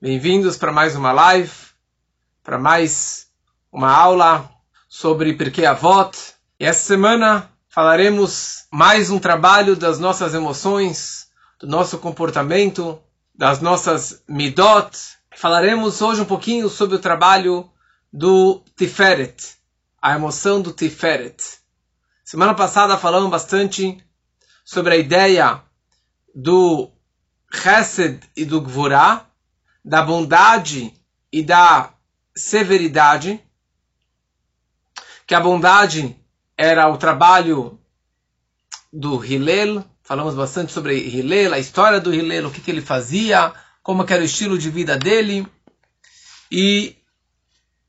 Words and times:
Bem-vindos 0.00 0.56
para 0.56 0.70
mais 0.70 0.94
uma 0.94 1.10
live, 1.10 1.50
para 2.44 2.56
mais 2.56 3.26
uma 3.72 3.90
aula 3.90 4.48
sobre 4.88 5.34
Pirkei 5.34 5.66
Avot. 5.66 6.16
E 6.60 6.64
essa 6.64 6.86
semana 6.86 7.50
falaremos 7.68 8.68
mais 8.70 9.10
um 9.10 9.18
trabalho 9.18 9.74
das 9.74 9.98
nossas 9.98 10.34
emoções, 10.34 11.26
do 11.58 11.66
nosso 11.66 11.98
comportamento, 11.98 12.96
das 13.34 13.60
nossas 13.60 14.22
midot. 14.28 14.96
Falaremos 15.34 16.00
hoje 16.00 16.20
um 16.20 16.26
pouquinho 16.26 16.68
sobre 16.68 16.94
o 16.94 17.00
trabalho 17.00 17.68
do 18.12 18.62
Tiferet, 18.76 19.56
a 20.00 20.14
emoção 20.14 20.62
do 20.62 20.72
Tiferet. 20.72 21.42
Semana 22.24 22.54
passada 22.54 22.96
falamos 22.96 23.30
bastante 23.30 23.98
sobre 24.64 24.94
a 24.94 24.96
ideia 24.96 25.60
do 26.32 26.88
Chesed 27.52 28.20
e 28.36 28.44
do 28.44 28.60
Gvurah, 28.60 29.27
da 29.84 30.02
bondade 30.02 30.92
e 31.32 31.42
da 31.42 31.92
severidade, 32.34 33.42
que 35.26 35.34
a 35.34 35.40
bondade 35.40 36.16
era 36.56 36.88
o 36.88 36.96
trabalho 36.96 37.78
do 38.92 39.24
Hillel, 39.24 39.84
falamos 40.02 40.34
bastante 40.34 40.72
sobre 40.72 40.96
Hillel, 40.96 41.52
a 41.52 41.58
história 41.58 42.00
do 42.00 42.14
Hillel, 42.14 42.48
o 42.48 42.50
que, 42.50 42.60
que 42.60 42.70
ele 42.70 42.80
fazia, 42.80 43.52
como 43.82 44.04
era 44.08 44.22
o 44.22 44.24
estilo 44.24 44.58
de 44.58 44.70
vida 44.70 44.96
dele, 44.96 45.46
e 46.50 46.96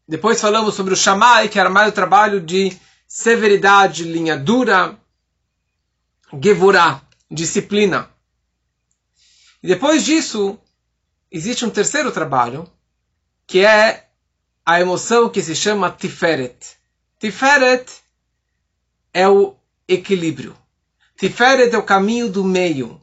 depois 0.07 0.41
falamos 0.41 0.75
sobre 0.75 0.93
o 0.93 0.97
Shammai, 0.97 1.47
que 1.47 1.59
era 1.59 1.69
mais 1.69 1.89
o 1.89 1.95
trabalho 1.95 2.41
de 2.41 2.77
severidade, 3.07 4.03
linha 4.03 4.37
dura, 4.37 4.97
Gevurah, 6.41 7.01
disciplina. 7.29 8.09
E 9.63 9.67
depois 9.67 10.05
disso, 10.05 10.59
existe 11.31 11.65
um 11.65 11.69
terceiro 11.69 12.11
trabalho, 12.11 12.69
que 13.45 13.65
é 13.65 14.07
a 14.65 14.79
emoção 14.79 15.29
que 15.29 15.41
se 15.41 15.55
chama 15.55 15.91
Tiferet. 15.91 16.77
Tiferet 17.19 17.91
é 19.13 19.27
o 19.27 19.55
equilíbrio. 19.87 20.55
Tiferet 21.17 21.73
é 21.73 21.77
o 21.77 21.83
caminho 21.83 22.29
do 22.29 22.43
meio 22.43 23.01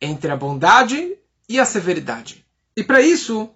entre 0.00 0.30
a 0.30 0.36
bondade 0.36 1.16
e 1.48 1.58
a 1.58 1.64
severidade. 1.64 2.46
E 2.76 2.82
para 2.82 3.00
isso, 3.00 3.50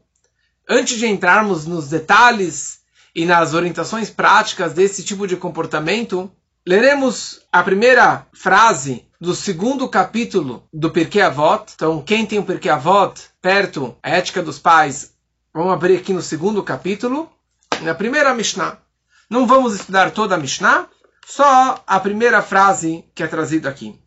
antes 0.69 0.98
de 0.98 1.07
entrarmos 1.07 1.67
nos 1.67 1.89
detalhes 1.89 2.81
e 3.15 3.25
nas 3.25 3.55
orientações 3.55 4.11
práticas 4.11 4.75
desse 4.75 5.05
tipo 5.05 5.27
de 5.27 5.37
comportamento, 5.37 6.31
leremos 6.67 7.43
a 7.53 7.62
primeira 7.62 8.27
frase 8.33 9.07
do 9.20 9.34
segundo 9.34 9.89
capítulo 9.89 10.67
do 10.73 10.91
Pirkei 10.91 11.23
Avot. 11.23 11.73
Então, 11.75 12.01
quem 12.03 12.25
tem 12.25 12.39
o 12.39 12.45
Pirkei 12.45 12.70
Avot 12.70 13.20
perto, 13.41 13.97
a 14.03 14.11
ética 14.11 14.43
dos 14.43 14.59
pais, 14.59 15.12
vamos 15.53 15.73
abrir 15.73 15.98
aqui 15.98 16.12
no 16.12 16.23
segundo 16.23 16.62
capítulo, 16.62 17.31
na 17.83 17.95
primeira 17.95 18.35
Mishnah. 18.35 18.79
Não 19.29 19.47
vamos 19.47 19.75
estudar 19.75 20.11
toda 20.11 20.35
a 20.35 20.39
Mishnah, 20.39 20.89
só 21.27 21.83
a 21.87 22.01
primeira 22.01 22.42
frase 22.42 23.05
que 23.15 23.23
é 23.23 23.27
trazida 23.27 23.69
aqui. 23.69 23.98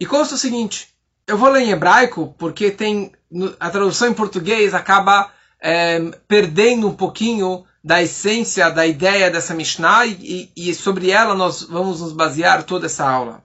E 0.00 0.06
consta 0.06 0.34
o 0.34 0.38
seguinte, 0.38 0.88
eu 1.26 1.38
vou 1.38 1.50
ler 1.50 1.62
em 1.62 1.70
hebraico 1.70 2.34
porque 2.38 2.70
tem 2.70 3.12
a 3.58 3.70
tradução 3.70 4.08
em 4.08 4.14
português 4.14 4.74
acaba 4.74 5.30
é, 5.60 6.00
perdendo 6.26 6.88
um 6.88 6.94
pouquinho 6.94 7.64
da 7.82 8.00
essência, 8.02 8.70
da 8.70 8.86
ideia 8.86 9.30
dessa 9.30 9.54
Mishnah 9.54 10.06
e, 10.06 10.52
e, 10.56 10.74
sobre 10.74 11.10
ela 11.10 11.34
nós 11.34 11.62
vamos 11.62 12.00
nos 12.00 12.12
basear 12.12 12.62
toda 12.62 12.86
essa 12.86 13.08
aula. 13.08 13.42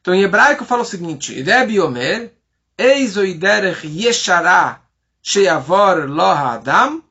Então, 0.00 0.14
em 0.14 0.22
hebraico 0.22 0.64
fala 0.64 0.82
o 0.82 0.86
seguinte: 0.86 1.40
Rebi 1.40 1.80
Omer, 1.80 2.32
Eis 2.76 3.16
oiderech 3.16 3.86
yeshara 3.86 4.80
sheyavor 5.22 6.08
lo 6.08 6.34
ha'adam, 6.34 7.02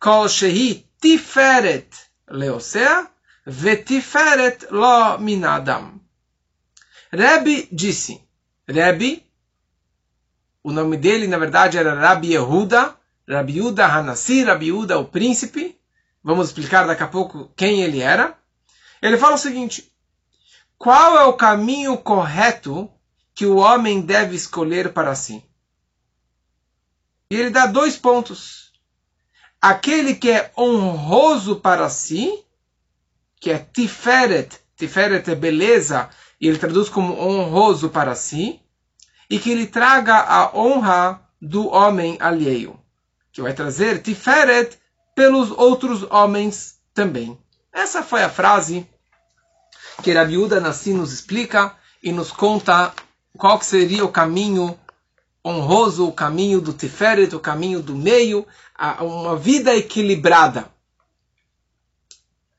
kol 0.00 0.28
shehi 0.28 0.86
tiferet 1.00 1.92
leosea, 2.28 3.06
vetiferet 3.46 4.66
lo 4.70 5.18
minadam. 5.18 6.00
Rebbe 7.12 7.68
disse, 7.70 8.20
Rebbe, 8.66 9.22
o 10.64 10.72
nome 10.72 10.96
dele 10.96 11.28
na 11.28 11.38
verdade 11.38 11.78
era 11.78 11.94
Rabi 11.94 12.32
Yehuda, 12.32 12.96
Rabi 13.28 13.56
Yehuda 13.56 13.86
Hanassi, 13.86 14.44
Rabi 14.44 14.66
Yehuda 14.66 14.98
o 14.98 15.04
príncipe, 15.04 15.78
vamos 16.22 16.48
explicar 16.48 16.86
daqui 16.86 17.02
a 17.02 17.08
pouco 17.08 17.52
quem 17.56 17.82
ele 17.82 18.00
era. 18.00 18.38
Ele 19.02 19.18
fala 19.18 19.34
o 19.34 19.38
seguinte, 19.38 19.92
qual 20.78 21.18
é 21.18 21.24
o 21.24 21.32
caminho 21.32 21.96
correto 21.98 22.90
que 23.34 23.46
o 23.46 23.56
homem 23.56 24.00
deve 24.00 24.36
escolher 24.36 24.92
para 24.92 25.14
si? 25.14 25.44
E 27.30 27.36
ele 27.36 27.50
dá 27.50 27.66
dois 27.66 27.96
pontos. 27.96 28.72
Aquele 29.60 30.14
que 30.14 30.30
é 30.30 30.52
honroso 30.56 31.56
para 31.56 31.88
si, 31.88 32.44
que 33.40 33.50
é 33.50 33.58
tiferet, 33.58 34.60
tiferet 34.76 35.28
é 35.28 35.34
beleza, 35.34 36.08
e 36.40 36.46
ele 36.46 36.58
traduz 36.58 36.88
como 36.88 37.18
honroso 37.18 37.88
para 37.88 38.14
si, 38.14 38.60
e 39.28 39.38
que 39.38 39.50
ele 39.50 39.66
traga 39.66 40.18
a 40.18 40.56
honra 40.56 41.20
do 41.40 41.68
homem 41.68 42.16
alheio, 42.20 42.78
que 43.36 43.42
vai 43.42 43.52
trazer 43.52 44.00
tiferet 44.00 44.78
pelos 45.14 45.50
outros 45.50 46.04
homens 46.10 46.78
também. 46.94 47.38
Essa 47.70 48.02
foi 48.02 48.22
a 48.22 48.30
frase 48.30 48.88
que 50.02 50.16
a 50.16 50.24
viúva 50.24 50.58
Nassi 50.58 50.94
nos 50.94 51.12
explica 51.12 51.76
e 52.02 52.12
nos 52.12 52.32
conta 52.32 52.94
qual 53.36 53.60
seria 53.60 54.06
o 54.06 54.10
caminho 54.10 54.80
honroso, 55.44 56.08
o 56.08 56.12
caminho 56.12 56.62
do 56.62 56.72
Tiferet, 56.72 57.36
o 57.36 57.38
caminho 57.38 57.82
do 57.82 57.94
meio, 57.94 58.46
uma 59.00 59.36
vida 59.36 59.76
equilibrada. 59.76 60.70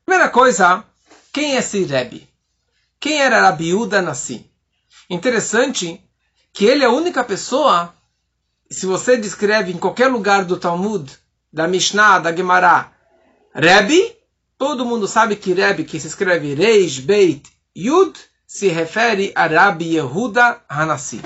Primeira 0.06 0.30
coisa, 0.30 0.84
quem 1.32 1.56
é 1.56 1.58
esse 1.58 1.82
Rebbe? 1.82 2.28
Quem 3.00 3.20
era 3.20 3.48
a 3.48 3.50
viúva 3.50 4.00
Nassi? 4.00 4.48
Interessante 5.10 6.00
que 6.52 6.64
ele 6.64 6.84
é 6.84 6.86
a 6.86 6.92
única 6.92 7.24
pessoa, 7.24 7.92
se 8.70 8.86
você 8.86 9.16
descreve 9.16 9.72
em 9.72 9.78
qualquer 9.78 10.08
lugar 10.08 10.44
do 10.44 10.58
Talmud, 10.58 11.10
da 11.52 11.66
Mishnah, 11.66 12.18
da 12.18 12.34
Gemara, 12.34 12.92
Rebbe, 13.54 14.18
Todo 14.58 14.84
mundo 14.84 15.06
sabe 15.06 15.36
que 15.36 15.52
Rebbe, 15.52 15.84
que 15.84 16.00
se 16.00 16.08
escreve 16.08 16.52
Reish 16.52 16.98
Beit 16.98 17.48
Yud, 17.76 18.18
se 18.44 18.66
refere 18.66 19.32
a 19.36 19.46
Rabbi 19.46 19.94
Yehuda 19.94 20.64
Hanassi. 20.68 21.22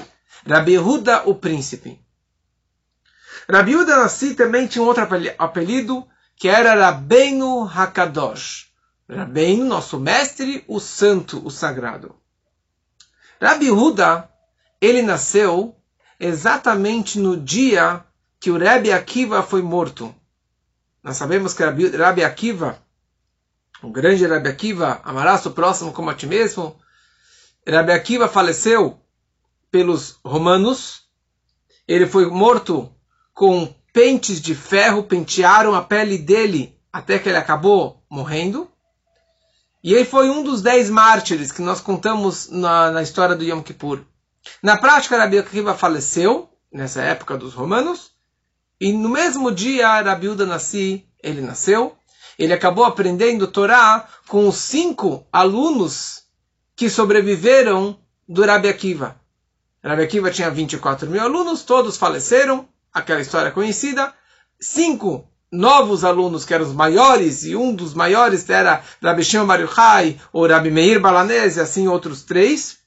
Rabbi 0.46 0.72
Yehuda, 0.72 1.22
o 1.24 1.34
príncipe. 1.34 1.98
Rabbi 3.48 3.70
Yehuda 3.70 3.94
Hanassi 3.94 4.34
também 4.34 4.66
tinha 4.66 4.84
um 4.84 4.86
outro 4.86 5.08
apelido, 5.38 6.06
que 6.36 6.46
era 6.46 6.74
Rabbeinu 6.74 7.64
Hakadosh. 7.64 8.66
Rabbeinu, 9.08 9.64
nosso 9.64 9.98
mestre, 9.98 10.62
o 10.68 10.78
santo, 10.78 11.42
o 11.42 11.50
sagrado. 11.50 12.14
Rabbi 13.40 13.64
Yehuda, 13.64 14.28
ele 14.78 15.00
nasceu 15.00 15.74
exatamente 16.26 17.18
no 17.18 17.36
dia 17.36 18.04
que 18.40 18.50
o 18.50 18.58
Rebbe 18.58 18.92
Akiva 18.92 19.42
foi 19.42 19.62
morto. 19.62 20.14
Nós 21.02 21.16
sabemos 21.16 21.54
que 21.54 21.64
Rabbi 21.64 22.24
Akiva 22.24 22.82
o 23.82 23.90
grande 23.90 24.24
Rabbi 24.24 24.48
Akiva, 24.48 25.00
amarás 25.02 25.44
o 25.44 25.50
próximo 25.50 25.92
como 25.92 26.08
a 26.08 26.14
ti 26.14 26.26
mesmo. 26.26 26.76
Rabbi 27.68 27.90
Akiva 27.90 28.28
faleceu 28.28 29.00
pelos 29.72 30.20
romanos. 30.24 31.02
Ele 31.86 32.06
foi 32.06 32.26
morto 32.26 32.94
com 33.34 33.74
pentes 33.92 34.40
de 34.40 34.54
ferro, 34.54 35.02
pentearam 35.02 35.74
a 35.74 35.82
pele 35.82 36.16
dele 36.16 36.78
até 36.92 37.18
que 37.18 37.28
ele 37.28 37.38
acabou 37.38 38.04
morrendo. 38.08 38.70
E 39.82 39.92
ele 39.92 40.04
foi 40.04 40.30
um 40.30 40.44
dos 40.44 40.62
dez 40.62 40.88
mártires 40.88 41.50
que 41.50 41.60
nós 41.60 41.80
contamos 41.80 42.48
na, 42.48 42.92
na 42.92 43.02
história 43.02 43.34
do 43.34 43.42
Yom 43.42 43.62
Kippur. 43.62 44.04
Na 44.62 44.76
prática, 44.76 45.18
Rabi 45.18 45.38
Akiva 45.38 45.74
faleceu, 45.74 46.48
nessa 46.72 47.02
época 47.02 47.36
dos 47.36 47.54
romanos, 47.54 48.12
e 48.80 48.92
no 48.92 49.08
mesmo 49.08 49.52
dia, 49.52 50.00
Rabi 50.00 50.28
Uda 50.28 50.44
Nassi, 50.44 51.06
ele 51.22 51.40
nasceu, 51.40 51.96
ele 52.38 52.52
acabou 52.52 52.84
aprendendo 52.84 53.46
Torá 53.46 54.08
com 54.26 54.48
os 54.48 54.56
cinco 54.56 55.26
alunos 55.32 56.22
que 56.74 56.90
sobreviveram 56.90 57.98
do 58.28 58.44
Rabi 58.44 58.68
Akiva. 58.68 59.16
Rabi 59.84 60.02
Akiva 60.02 60.30
tinha 60.30 60.50
24 60.50 61.08
mil 61.08 61.20
alunos, 61.20 61.62
todos 61.62 61.96
faleceram, 61.96 62.68
aquela 62.92 63.20
história 63.20 63.50
conhecida. 63.50 64.12
Cinco 64.60 65.28
novos 65.50 66.02
alunos, 66.04 66.44
que 66.44 66.54
eram 66.54 66.64
os 66.64 66.72
maiores, 66.72 67.44
e 67.44 67.54
um 67.54 67.74
dos 67.74 67.94
maiores 67.94 68.48
era 68.48 68.82
Rabi 69.02 69.22
Shimon 69.22 69.46
Bar 69.46 69.60
Yochai, 69.60 70.20
ou 70.32 70.48
Rabi 70.48 70.70
Meir 70.70 71.00
Balanese, 71.00 71.60
assim 71.60 71.86
outros 71.88 72.22
três. 72.22 72.78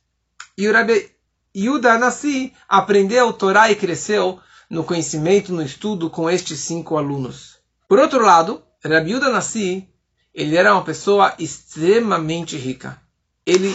E 0.57 0.67
o 0.67 0.73
Rabi 0.73 1.14
Yuda 1.55 1.97
Nassi 1.97 2.53
aprendeu 2.67 3.31
Torá 3.31 3.71
e 3.71 3.75
cresceu 3.75 4.39
no 4.69 4.83
conhecimento, 4.83 5.53
no 5.53 5.61
estudo 5.61 6.09
com 6.09 6.29
estes 6.29 6.59
cinco 6.59 6.97
alunos. 6.97 7.59
Por 7.87 7.97
outro 7.97 8.21
lado, 8.23 8.61
Rabi 8.83 9.11
Yuda 9.11 9.29
Nassi, 9.29 9.87
ele 10.33 10.57
era 10.57 10.73
uma 10.73 10.83
pessoa 10.83 11.33
extremamente 11.39 12.57
rica. 12.57 13.01
Ele 13.45 13.73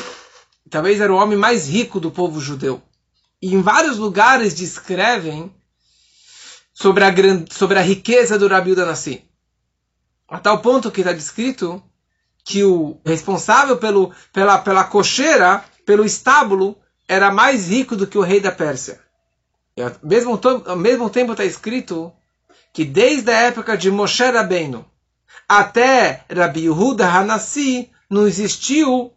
talvez 0.69 1.01
era 1.01 1.13
o 1.13 1.17
homem 1.17 1.39
mais 1.39 1.69
rico 1.69 1.99
do 1.99 2.11
povo 2.11 2.39
judeu. 2.41 2.83
E 3.41 3.55
em 3.55 3.63
vários 3.63 3.97
lugares 3.97 4.53
descrevem 4.53 5.51
sobre 6.75 7.05
a, 7.05 7.15
sobre 7.51 7.79
a 7.79 7.83
riqueza 7.83 8.39
do 8.39 8.47
Rabi 8.47 8.73
Udanassi. 8.73 9.25
A 10.29 10.39
tal 10.39 10.61
ponto 10.61 10.91
que 10.91 11.01
está 11.01 11.13
descrito 11.13 11.83
que 12.45 12.63
o 12.63 13.01
responsável 13.05 13.79
pelo, 13.79 14.13
pela, 14.33 14.59
pela 14.59 14.85
cocheira, 14.85 15.65
pelo 15.87 16.05
estábulo, 16.05 16.79
era 17.11 17.33
mais 17.33 17.69
rico 17.69 17.97
do 17.97 18.07
que 18.07 18.17
o 18.17 18.23
rei 18.23 18.39
da 18.39 18.53
Pérsia. 18.53 19.01
E 19.77 19.83
ao 19.83 19.91
mesmo, 20.01 20.41
ao 20.65 20.77
mesmo 20.77 21.11
tempo 21.11 21.33
está 21.33 21.45
escrito 21.45 22.13
que 22.73 22.85
desde 22.85 23.33
a 23.33 23.41
época 23.41 23.77
de 23.77 23.91
Moshe 23.91 24.23
Rabbeinu 24.23 24.85
até 25.49 26.25
Rabi 26.33 26.61
Yehuda 26.61 27.09
Hanassi 27.09 27.91
não 28.09 28.29
existiu 28.29 29.13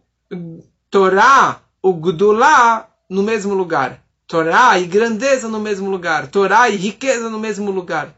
Torá, 0.90 1.60
o 1.80 1.92
Gdulá, 1.92 2.88
no 3.08 3.22
mesmo 3.22 3.54
lugar. 3.54 4.02
Torá 4.26 4.76
e 4.76 4.86
grandeza 4.88 5.46
no 5.46 5.60
mesmo 5.60 5.88
lugar. 5.88 6.26
Torá 6.26 6.68
e 6.68 6.74
riqueza 6.74 7.30
no 7.30 7.38
mesmo 7.38 7.70
lugar. 7.70 8.12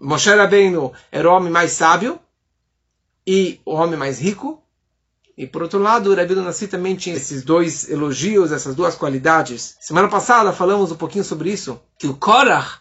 Moshe 0.00 0.34
Rabbeinu 0.34 0.90
era 1.12 1.28
o 1.28 1.34
homem 1.34 1.52
mais 1.52 1.72
sábio 1.72 2.18
e 3.26 3.60
o 3.66 3.74
homem 3.74 3.98
mais 3.98 4.18
rico. 4.18 4.62
E 5.38 5.46
por 5.46 5.62
outro 5.62 5.78
lado, 5.78 6.10
o 6.10 6.16
Rabi 6.16 6.34
Nassi 6.34 6.66
também 6.66 6.96
tinha 6.96 7.14
esses 7.14 7.44
dois 7.44 7.88
elogios, 7.88 8.50
essas 8.50 8.74
duas 8.74 8.96
qualidades. 8.96 9.76
Semana 9.80 10.08
passada 10.08 10.52
falamos 10.52 10.90
um 10.90 10.96
pouquinho 10.96 11.22
sobre 11.22 11.52
isso, 11.52 11.80
que 11.96 12.08
o 12.08 12.14
Korah, 12.14 12.80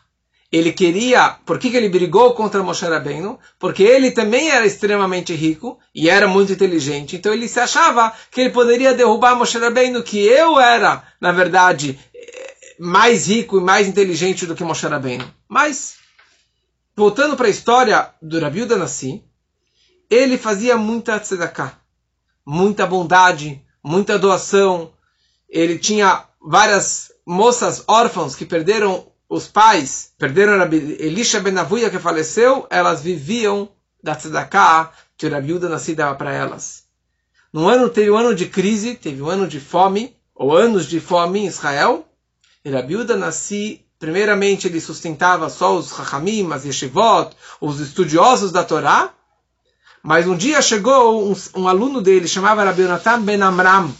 ele 0.51 0.74
queria, 0.74 1.38
por 1.45 1.59
que, 1.59 1.69
que 1.69 1.77
ele 1.77 1.88
brigou 1.88 2.33
contra 2.33 2.63
Moshe 2.63 2.83
Rabbeinu? 2.83 3.38
Porque 3.59 3.83
ele 3.83 4.09
também 4.09 4.50
era 4.50 4.65
extremamente 4.65 5.36
rico 5.36 5.77
e 5.94 6.09
era 6.09 6.27
muito 6.27 6.51
inteligente. 6.51 7.15
Então 7.15 7.31
ele 7.31 7.48
se 7.48 7.59
achava 7.59 8.12
que 8.31 8.42
ele 8.42 8.50
poderia 8.50 8.92
derrubar 8.92 9.36
Moshe 9.36 9.60
Rabbeinu, 9.60 10.01
que 10.01 10.18
eu 10.25 10.60
era, 10.60 11.03
na 11.21 11.31
verdade, 11.31 12.00
mais 12.80 13.27
rico 13.27 13.60
e 13.60 13.63
mais 13.63 13.88
inteligente 13.88 14.48
do 14.48 14.56
que 14.56 14.63
Moshe 14.63 14.88
Rabbeinu. 14.88 15.31
Mas, 15.48 15.98
voltando 16.95 17.38
para 17.38 17.45
a 17.45 17.51
história 17.51 18.10
do 18.19 18.39
Rabi 18.39 18.65
Nassi, 18.65 19.24
ele 20.10 20.39
fazia 20.39 20.75
muita 20.75 21.19
tzedakah 21.19 21.76
muita 22.47 22.88
bondade, 22.88 23.61
muita 23.83 24.17
doação. 24.17 24.94
Ele 25.49 25.77
tinha 25.77 26.23
várias 26.41 27.11
moças 27.25 27.83
órfãos 27.85 28.35
que 28.35 28.45
perderam 28.45 29.05
os 29.27 29.49
pais, 29.49 30.13
perderam 30.17 30.53
Elisha 30.71 31.41
Benavuia 31.41 31.89
que 31.89 31.99
faleceu, 31.99 32.65
elas 32.69 33.01
viviam 33.01 33.67
da 34.01 34.15
tzedakah 34.15 34.94
que 35.17 35.27
o 35.27 35.29
Rabiuda 35.29 35.67
nasci 35.67 35.94
dava 35.94 36.15
para 36.15 36.33
elas. 36.33 36.85
No 37.51 37.67
ano 37.67 37.89
teve 37.89 38.09
um 38.09 38.17
ano 38.17 38.33
de 38.33 38.45
crise, 38.45 38.95
teve 38.95 39.21
um 39.21 39.27
ano 39.27 39.45
de 39.45 39.59
fome, 39.59 40.15
ou 40.33 40.55
anos 40.55 40.85
de 40.85 41.01
fome 41.01 41.39
em 41.39 41.47
Israel. 41.47 42.07
E 42.63 42.69
Rabiuda 42.69 43.17
nasci, 43.17 43.85
primeiramente 44.00 44.67
ele 44.67 44.79
sustentava 44.79 45.50
só 45.50 45.75
os 45.75 45.89
Chachamim, 45.89 46.50
as 46.53 46.63
Yeshivot, 46.63 47.35
os 47.59 47.81
estudiosos 47.81 48.53
da 48.53 48.63
Torá, 48.63 49.13
mas 50.03 50.27
um 50.27 50.35
dia 50.35 50.61
chegou 50.61 51.31
um, 51.31 51.35
um 51.55 51.67
aluno 51.67 52.01
dele, 52.01 52.27
chamava 52.27 52.63
Rabi 52.63 52.83
Yonatan 52.83 53.21
Ben 53.21 53.41
Amram, 53.41 53.94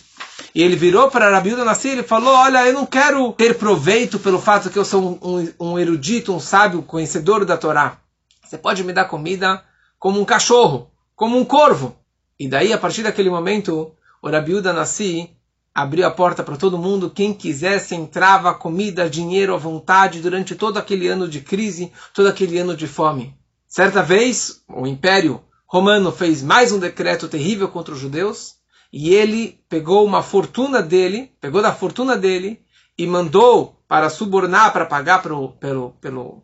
e 0.57 0.63
ele 0.63 0.75
virou 0.75 1.11
para 1.11 1.29
Rabi 1.29 1.55
Nassi 1.55 1.99
e 1.99 2.03
falou, 2.03 2.33
olha, 2.33 2.65
eu 2.65 2.73
não 2.73 2.85
quero 2.85 3.31
ter 3.33 3.59
proveito 3.59 4.17
pelo 4.17 4.39
fato 4.39 4.71
que 4.71 4.79
eu 4.79 4.83
sou 4.83 5.19
um, 5.21 5.53
um, 5.59 5.77
erudito, 5.77 6.33
um 6.33 6.39
sábio, 6.39 6.81
conhecedor 6.81 7.45
da 7.45 7.55
Torá. 7.55 7.99
Você 8.44 8.57
pode 8.57 8.83
me 8.83 8.91
dar 8.91 9.05
comida 9.05 9.63
como 9.99 10.19
um 10.19 10.25
cachorro, 10.25 10.89
como 11.15 11.38
um 11.38 11.45
corvo. 11.45 11.95
E 12.39 12.47
daí, 12.47 12.73
a 12.73 12.77
partir 12.79 13.03
daquele 13.03 13.29
momento, 13.29 13.91
o 14.19 14.29
Rabi 14.29 14.59
Nassi 14.61 15.29
abriu 15.75 16.07
a 16.07 16.11
porta 16.11 16.43
para 16.43 16.57
todo 16.57 16.77
mundo. 16.77 17.11
Quem 17.11 17.35
quisesse 17.35 17.93
entrava 17.93 18.51
comida, 18.53 19.07
dinheiro 19.07 19.53
à 19.53 19.57
vontade 19.57 20.21
durante 20.21 20.55
todo 20.55 20.77
aquele 20.77 21.07
ano 21.07 21.27
de 21.27 21.41
crise, 21.41 21.91
todo 22.15 22.29
aquele 22.29 22.57
ano 22.57 22.75
de 22.75 22.88
fome. 22.88 23.35
Certa 23.67 24.01
vez, 24.01 24.63
o 24.67 24.88
império 24.88 25.39
romano 25.67 26.13
fez 26.13 26.41
mais 26.41 26.71
um 26.71 26.79
decreto 26.79 27.27
terrível 27.27 27.67
contra 27.67 27.93
os 27.93 27.99
judeus 27.99 28.55
e 28.91 29.13
ele 29.13 29.61
pegou 29.67 30.05
uma 30.05 30.23
fortuna 30.23 30.81
dele, 30.81 31.33
pegou 31.41 31.61
da 31.61 31.73
fortuna 31.73 32.15
dele 32.15 32.61
e 32.97 33.05
mandou 33.05 33.77
para 33.87 34.09
subornar, 34.09 34.71
para 34.71 34.85
pagar 34.85 35.21
pelo, 35.21 35.51
pelo, 35.53 35.91
pelo, 35.99 36.43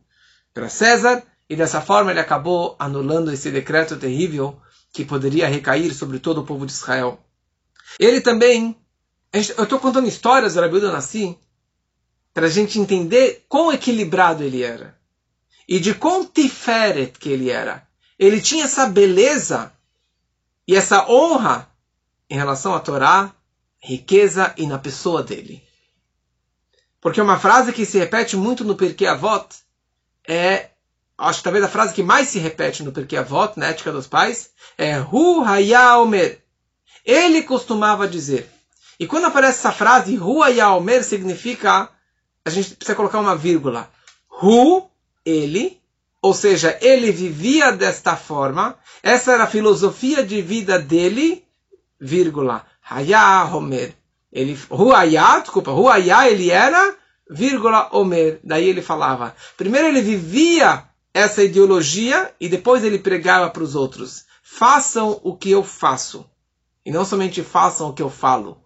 para 0.53 0.67
César, 0.67 1.23
e 1.49 1.55
dessa 1.55 1.81
forma 1.81 2.11
ele 2.11 2.19
acabou 2.19 2.75
anulando 2.77 3.31
esse 3.31 3.49
decreto 3.49 3.97
terrível 3.97 4.59
que 4.91 5.05
poderia 5.05 5.47
recair 5.47 5.93
sobre 5.93 6.19
todo 6.19 6.41
o 6.41 6.45
povo 6.45 6.65
de 6.65 6.73
Israel. 6.73 7.19
Ele 7.97 8.19
também, 8.19 8.75
eu 9.31 9.63
estou 9.63 9.79
contando 9.79 10.07
histórias 10.07 10.53
do 10.53 10.61
Rabi 10.61 10.81
Nassi 10.81 11.37
para 12.33 12.47
a 12.47 12.49
gente 12.49 12.79
entender 12.79 13.45
quão 13.47 13.71
equilibrado 13.71 14.43
ele 14.43 14.63
era 14.63 14.97
e 15.67 15.79
de 15.79 15.93
quão 15.93 16.25
tiferet 16.25 17.17
que 17.17 17.29
ele 17.29 17.49
era 17.49 17.87
ele 18.17 18.41
tinha 18.41 18.65
essa 18.65 18.87
beleza 18.87 19.71
e 20.67 20.75
essa 20.75 21.09
honra 21.09 21.69
em 22.29 22.35
relação 22.35 22.73
à 22.73 22.79
Torá, 22.79 23.33
riqueza 23.79 24.53
e 24.57 24.65
na 24.65 24.79
pessoa 24.79 25.21
dele. 25.21 25.63
Porque 27.01 27.21
uma 27.21 27.37
frase 27.37 27.73
que 27.73 27.85
se 27.85 27.97
repete 27.99 28.37
muito 28.37 28.63
no 28.63 28.75
Perkei 28.75 29.07
Avot 29.07 29.47
é, 30.27 30.69
acho 31.17 31.39
que 31.39 31.43
talvez 31.43 31.63
a 31.63 31.69
frase 31.69 31.93
que 31.93 32.01
mais 32.01 32.29
se 32.29 32.39
repete 32.39 32.83
no 32.83 32.91
Perkei 32.91 33.19
Avot, 33.19 33.57
na 33.57 33.67
Ética 33.67 33.91
dos 33.91 34.07
Pais, 34.07 34.51
é 34.77 34.99
Hu 34.99 35.43
Hayaomer. 35.43 36.41
Ele 37.05 37.43
costumava 37.43 38.07
dizer. 38.07 38.49
E 38.99 39.05
quando 39.05 39.25
aparece 39.25 39.59
essa 39.59 39.71
frase, 39.71 40.17
Hu 40.17 40.41
Hayaomer, 40.41 41.03
significa, 41.03 41.89
a 42.45 42.49
gente 42.49 42.75
precisa 42.75 42.95
colocar 42.95 43.19
uma 43.19 43.35
vírgula. 43.35 43.89
Hu, 44.29 44.89
ele, 45.25 45.81
ou 46.23 46.33
seja, 46.33 46.77
ele 46.79 47.11
vivia 47.11 47.69
desta 47.73 48.15
forma, 48.15 48.77
essa 49.03 49.33
era 49.33 49.43
a 49.43 49.47
filosofia 49.47 50.23
de 50.25 50.41
vida 50.41 50.79
dele, 50.79 51.43
vírgula, 51.99 52.65
Hayá 52.89 53.43
Homer. 53.43 53.93
Ele, 54.31 54.57
Huayá, 54.71 55.39
desculpa, 55.39 55.71
Huayá 55.71 56.29
ele 56.29 56.49
era, 56.49 56.95
vírgula, 57.29 57.89
Homer. 57.91 58.39
Daí 58.41 58.69
ele 58.69 58.81
falava. 58.81 59.35
Primeiro 59.57 59.89
ele 59.89 60.01
vivia 60.01 60.85
essa 61.13 61.43
ideologia 61.43 62.33
e 62.39 62.47
depois 62.47 62.85
ele 62.85 62.99
pregava 62.99 63.49
para 63.49 63.63
os 63.63 63.75
outros. 63.75 64.23
Façam 64.41 65.19
o 65.25 65.35
que 65.35 65.51
eu 65.51 65.61
faço. 65.61 66.25
E 66.85 66.91
não 66.91 67.03
somente 67.03 67.43
façam 67.43 67.89
o 67.89 67.93
que 67.93 68.01
eu 68.01 68.09
falo. 68.09 68.63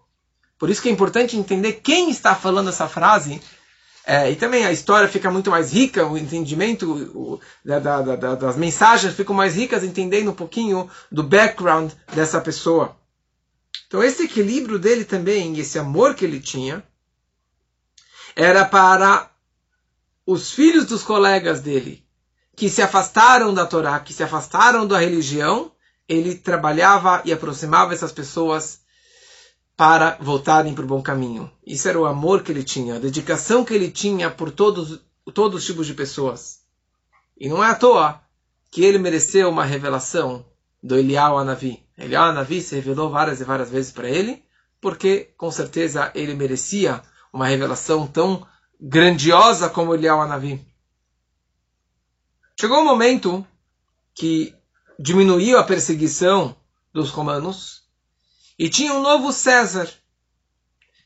Por 0.60 0.70
isso 0.70 0.82
que 0.82 0.90
é 0.90 0.92
importante 0.92 1.36
entender 1.36 1.82
quem 1.84 2.12
está 2.12 2.36
falando 2.36 2.70
essa 2.70 2.88
frase 2.88 3.42
é, 4.10 4.32
e 4.32 4.38
também 4.38 4.66
a 4.66 4.72
história 4.72 5.10
fica 5.10 5.30
muito 5.30 5.52
mais 5.52 5.74
rica, 5.74 6.08
o 6.08 6.18
entendimento 6.18 6.90
o, 7.14 7.42
da, 7.66 7.78
da, 7.78 8.16
da, 8.16 8.36
das 8.36 8.56
mensagens 8.56 9.14
ficam 9.14 9.36
mais 9.36 9.54
ricas, 9.54 9.84
entendendo 9.84 10.32
um 10.32 10.34
pouquinho 10.34 10.90
do 11.12 11.22
background 11.22 11.92
dessa 12.16 12.40
pessoa. 12.40 12.96
Então, 13.86 14.02
esse 14.02 14.24
equilíbrio 14.24 14.80
dele 14.80 15.04
também, 15.04 15.60
esse 15.60 15.78
amor 15.78 16.16
que 16.16 16.24
ele 16.24 16.40
tinha, 16.40 16.82
era 18.34 18.64
para 18.64 19.30
os 20.26 20.54
filhos 20.54 20.86
dos 20.86 21.04
colegas 21.04 21.60
dele, 21.60 22.02
que 22.56 22.70
se 22.70 22.82
afastaram 22.82 23.54
da 23.54 23.66
Torá, 23.66 24.00
que 24.00 24.14
se 24.14 24.24
afastaram 24.24 24.88
da 24.88 25.00
religião, 25.00 25.70
ele 26.08 26.34
trabalhava 26.34 27.22
e 27.26 27.34
aproximava 27.34 27.94
essas 27.94 28.14
pessoas 28.14 28.80
para 29.78 30.18
voltarem 30.20 30.74
para 30.74 30.84
o 30.84 30.88
bom 30.88 31.04
caminho. 31.04 31.52
Isso 31.64 31.88
era 31.88 32.00
o 32.00 32.08
amor 32.08 32.42
que 32.42 32.52
ele 32.52 32.64
tinha, 32.64 32.96
a 32.96 33.00
dedicação 33.00 33.64
que 33.64 33.76
ele 33.76 33.92
tinha 33.92 34.32
por 34.32 34.50
todos, 34.50 35.00
todos 35.36 35.62
os 35.62 35.66
tipos 35.66 35.86
de 35.86 35.94
pessoas. 35.94 36.62
E 37.40 37.48
não 37.48 37.64
é 37.64 37.70
à 37.70 37.76
toa 37.76 38.20
que 38.72 38.84
ele 38.84 38.98
mereceu 38.98 39.48
uma 39.48 39.64
revelação 39.64 40.44
do 40.82 40.98
Elial 40.98 41.38
Anavi. 41.38 41.86
Elial 41.96 42.26
Anavi 42.26 42.60
se 42.60 42.74
revelou 42.74 43.12
várias 43.12 43.40
e 43.40 43.44
várias 43.44 43.70
vezes 43.70 43.92
para 43.92 44.10
ele, 44.10 44.44
porque 44.82 45.32
com 45.38 45.52
certeza 45.52 46.12
ele 46.16 46.34
merecia 46.34 47.04
uma 47.32 47.46
revelação 47.46 48.08
tão 48.08 48.48
grandiosa 48.82 49.70
como 49.70 49.94
Elial 49.94 50.20
Anavi. 50.20 50.66
Chegou 52.60 52.80
um 52.80 52.86
momento 52.86 53.46
que 54.16 54.56
diminuiu 54.98 55.60
a 55.60 55.64
perseguição 55.64 56.56
dos 56.92 57.12
romanos 57.12 57.87
e 58.58 58.70
tinha 58.70 58.94
um 58.94 59.02
novo 59.02 59.32
César. 59.32 59.90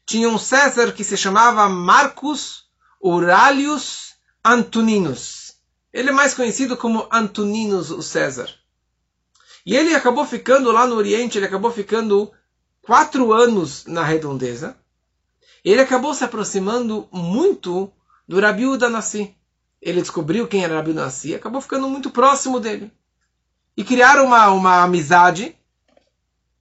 Tinha 0.05 0.29
um 0.29 0.37
César 0.37 0.91
que 0.93 1.03
se 1.03 1.17
chamava 1.17 1.67
Marcus 1.67 2.65
Aurelius 3.03 4.13
Antoninus. 4.43 5.55
Ele 5.91 6.09
é 6.09 6.13
mais 6.13 6.33
conhecido 6.33 6.77
como 6.77 7.07
Antoninus 7.11 7.89
o 7.89 8.01
César. 8.01 8.49
E 9.65 9.75
ele 9.75 9.93
acabou 9.93 10.25
ficando 10.25 10.71
lá 10.71 10.87
no 10.87 10.95
Oriente, 10.95 11.37
ele 11.37 11.45
acabou 11.45 11.71
ficando 11.71 12.31
quatro 12.81 13.33
anos 13.33 13.85
na 13.85 14.03
redondeza. 14.03 14.75
Ele 15.63 15.81
acabou 15.81 16.13
se 16.13 16.23
aproximando 16.23 17.07
muito 17.11 17.91
do 18.27 18.39
Rabi 18.39 18.65
Nassi. 18.89 19.35
Ele 19.81 20.01
descobriu 20.01 20.47
quem 20.47 20.63
era 20.63 20.75
Rabi 20.75 20.93
Nassi, 20.93 21.35
acabou 21.35 21.61
ficando 21.61 21.87
muito 21.87 22.09
próximo 22.09 22.59
dele. 22.59 22.91
E 23.75 23.83
criaram 23.83 24.25
uma, 24.25 24.47
uma 24.51 24.83
amizade 24.83 25.55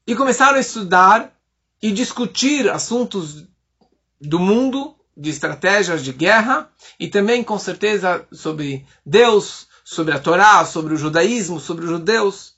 e 0.07 0.15
começaram 0.15 0.57
a 0.57 0.61
estudar 0.61 1.33
e 1.83 1.93
discutir 1.93 2.69
assuntos 2.69 3.47
do 4.21 4.39
mundo, 4.39 4.95
de 5.17 5.31
estratégias 5.31 6.03
de 6.03 6.13
guerra 6.13 6.71
e 6.99 7.09
também 7.09 7.45
com 7.45 7.59
certeza 7.59 8.27
sobre 8.33 8.87
Deus, 9.05 9.69
sobre 9.85 10.15
a 10.15 10.19
Torá, 10.19 10.65
sobre 10.65 10.95
o 10.95 10.97
judaísmo, 10.97 11.61
sobre 11.61 11.85
os 11.85 11.91
judeus. 11.91 12.55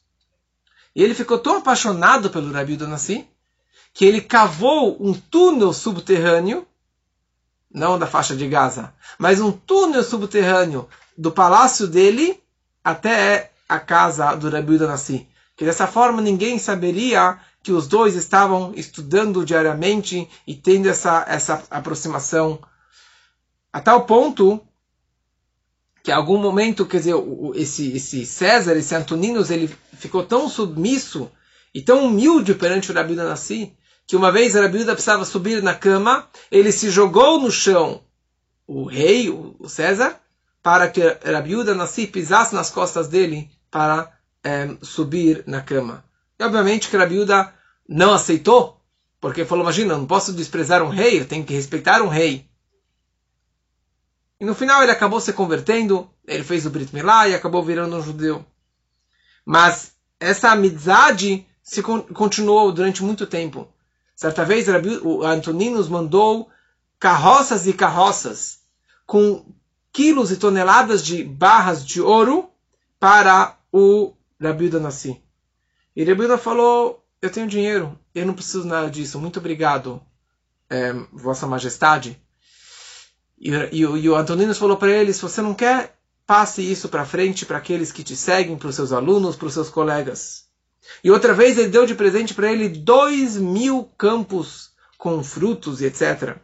E 0.95 1.03
ele 1.03 1.15
ficou 1.15 1.39
tão 1.39 1.59
apaixonado 1.59 2.31
pelo 2.31 2.53
Rabi 2.53 2.77
Nassi 2.77 3.27
que 3.95 4.05
ele 4.05 4.21
cavou 4.21 4.97
um 5.01 5.13
túnel 5.13 5.73
subterrâneo, 5.73 6.67
não 7.73 7.99
da 7.99 8.07
faixa 8.07 8.35
de 8.35 8.47
Gaza, 8.49 8.93
mas 9.19 9.41
um 9.41 9.53
túnel 9.53 10.03
subterrâneo 10.03 10.89
do 11.17 11.31
palácio 11.31 11.87
dele 11.87 12.43
até 12.83 13.51
a 13.69 13.79
casa 13.79 14.35
do 14.35 14.51
Rabi 14.51 14.79
Nassi. 14.79 15.29
Que 15.57 15.65
dessa 15.65 15.87
forma 15.87 16.21
ninguém 16.23 16.59
saberia 16.59 17.39
que 17.63 17.73
os 17.73 17.87
dois 17.87 18.15
estavam 18.17 18.73
estudando 18.75 19.45
diariamente 19.45 20.29
e 20.47 20.55
tendo 20.55 20.89
essa, 20.89 21.25
essa 21.29 21.63
aproximação. 21.71 22.61
A 23.73 23.81
tal 23.81 24.05
ponto 24.05 24.61
que 26.03 26.11
em 26.11 26.15
algum 26.15 26.37
momento, 26.37 26.85
quer 26.85 26.99
dizer, 26.99 27.15
esse, 27.55 27.93
esse 27.93 28.27
César, 28.27 28.77
esse 28.77 28.95
Antoninos, 28.95 29.51
ele 29.51 29.73
ficou 29.93 30.25
tão 30.25 30.49
submisso 30.49 31.31
e 31.73 31.81
tão 31.81 32.07
humilde 32.07 32.55
perante 32.55 32.91
o 32.91 32.95
Rabi 32.95 33.15
Nassi, 33.15 33.73
que 34.07 34.17
uma 34.17 34.33
vez 34.33 34.57
a 34.57 34.63
Rabi 34.63 34.85
precisava 34.85 35.25
subir 35.25 35.63
na 35.63 35.75
cama, 35.75 36.29
ele 36.51 36.73
se 36.73 36.91
jogou 36.91 37.39
no 37.39 37.53
chão, 37.53 38.03
o 38.67 38.85
rei, 38.85 39.31
o 39.31 39.69
César, 39.69 40.19
para 40.61 40.89
que 40.89 41.01
Rabi 41.25 41.55
Nassi 41.73 42.07
pisasse 42.07 42.55
nas 42.55 42.69
costas 42.69 43.07
dele 43.07 43.49
para 43.71 44.13
é, 44.43 44.77
subir 44.83 45.45
na 45.47 45.61
cama. 45.61 46.05
E 46.39 46.45
obviamente 46.45 46.89
que 46.89 46.97
Rabi 46.97 47.19
não 47.89 48.13
aceitou, 48.13 48.81
porque 49.21 49.45
falou, 49.45 49.65
imagina, 49.65 49.97
não 49.97 50.07
posso 50.07 50.33
desprezar 50.33 50.83
um 50.83 50.89
rei, 50.89 51.21
eu 51.21 51.27
tenho 51.27 51.45
que 51.45 51.55
respeitar 51.55 52.03
um 52.03 52.09
rei. 52.09 52.49
E 54.41 54.45
no 54.45 54.55
final 54.55 54.83
ele 54.83 54.91
acabou 54.91 55.21
se 55.21 55.33
convertendo, 55.33 56.11
ele 56.27 56.43
fez 56.43 56.67
o 56.67 56.71
Brit 56.71 56.93
Milá 56.93 57.29
e 57.29 57.35
acabou 57.35 57.63
virando 57.63 57.97
um 57.97 58.03
judeu. 58.03 58.45
Mas 59.45 59.93
essa 60.19 60.51
amizade 60.51 61.47
se 61.63 61.83
continuou 61.83 62.73
durante 62.73 63.03
muito 63.03 63.27
tempo. 63.27 63.69
Certa 64.17 64.45
vez 64.45 64.67
o 65.03 65.23
Antoninos 65.23 65.89
mandou 65.89 66.51
carroças 66.99 67.67
e 67.67 67.73
carroças 67.73 68.61
com 69.07 69.45
quilos 69.93 70.31
e 70.33 70.37
toneladas 70.37 71.05
de 71.05 71.23
barras 71.23 71.85
de 71.85 72.01
ouro 72.01 72.51
para 72.99 73.57
o 73.73 74.15
Rabiuda 74.43 74.81
Nassi. 74.81 75.23
E 75.95 76.05
Rabiuda 76.05 76.37
falou, 76.37 77.05
eu 77.21 77.31
tenho 77.31 77.47
dinheiro, 77.47 77.99
eu 78.15 78.27
não 78.27 78.35
preciso 78.35 78.67
nada 78.67 78.91
disso, 78.91 79.19
muito 79.19 79.39
obrigado, 79.39 80.03
é, 80.69 80.93
Vossa 81.13 81.47
Majestade. 81.47 82.21
E, 83.39 83.51
e, 83.51 83.81
e 83.81 84.09
o 84.09 84.17
Antoninos 84.17 84.59
falou 84.59 84.77
para 84.77 84.91
ele, 84.91 85.13
se 85.13 85.23
você 85.23 85.43
não 85.43 85.55
quer, 85.55 85.97
passe 86.27 86.63
isso 86.63 86.89
para 86.89 87.05
frente 87.05 87.45
para 87.45 87.59
aqueles 87.59 87.93
que 87.93 88.03
te 88.03 88.17
seguem, 88.17 88.57
para 88.57 88.69
os 88.69 88.75
seus 88.75 88.93
alunos, 88.93 89.37
para 89.37 89.47
os 89.47 89.55
seus 89.55 89.69
colegas. 89.69 90.47
E 91.03 91.11
outra 91.11 91.35
vez 91.35 91.59
ele 91.59 91.69
deu 91.69 91.87
de 91.87 91.95
presente 91.95 92.35
para 92.35 92.51
ele 92.51 92.69
dois 92.69 93.37
mil 93.37 93.85
campos 93.97 94.71
com 94.99 95.23
frutos 95.23 95.81
e 95.81 95.87
etc. 95.87 96.37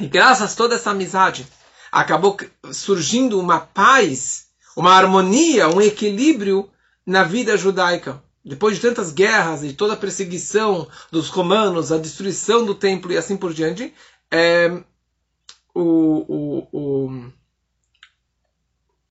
E 0.00 0.06
graças 0.06 0.52
a 0.52 0.56
toda 0.56 0.74
essa 0.74 0.90
amizade, 0.90 1.46
acabou 1.90 2.36
surgindo 2.72 3.40
uma 3.40 3.60
paz, 3.60 4.47
uma 4.76 4.92
harmonia, 4.92 5.68
um 5.68 5.80
equilíbrio 5.80 6.70
na 7.06 7.24
vida 7.24 7.56
judaica. 7.56 8.22
Depois 8.44 8.76
de 8.76 8.82
tantas 8.82 9.12
guerras 9.12 9.62
e 9.62 9.72
toda 9.72 9.94
a 9.94 9.96
perseguição 9.96 10.88
dos 11.10 11.28
romanos, 11.28 11.92
a 11.92 11.98
destruição 11.98 12.64
do 12.64 12.74
templo 12.74 13.12
e 13.12 13.16
assim 13.16 13.36
por 13.36 13.52
diante, 13.52 13.92
é, 14.30 14.82
o, 15.74 15.82
o, 15.82 16.68
o, 16.72 17.32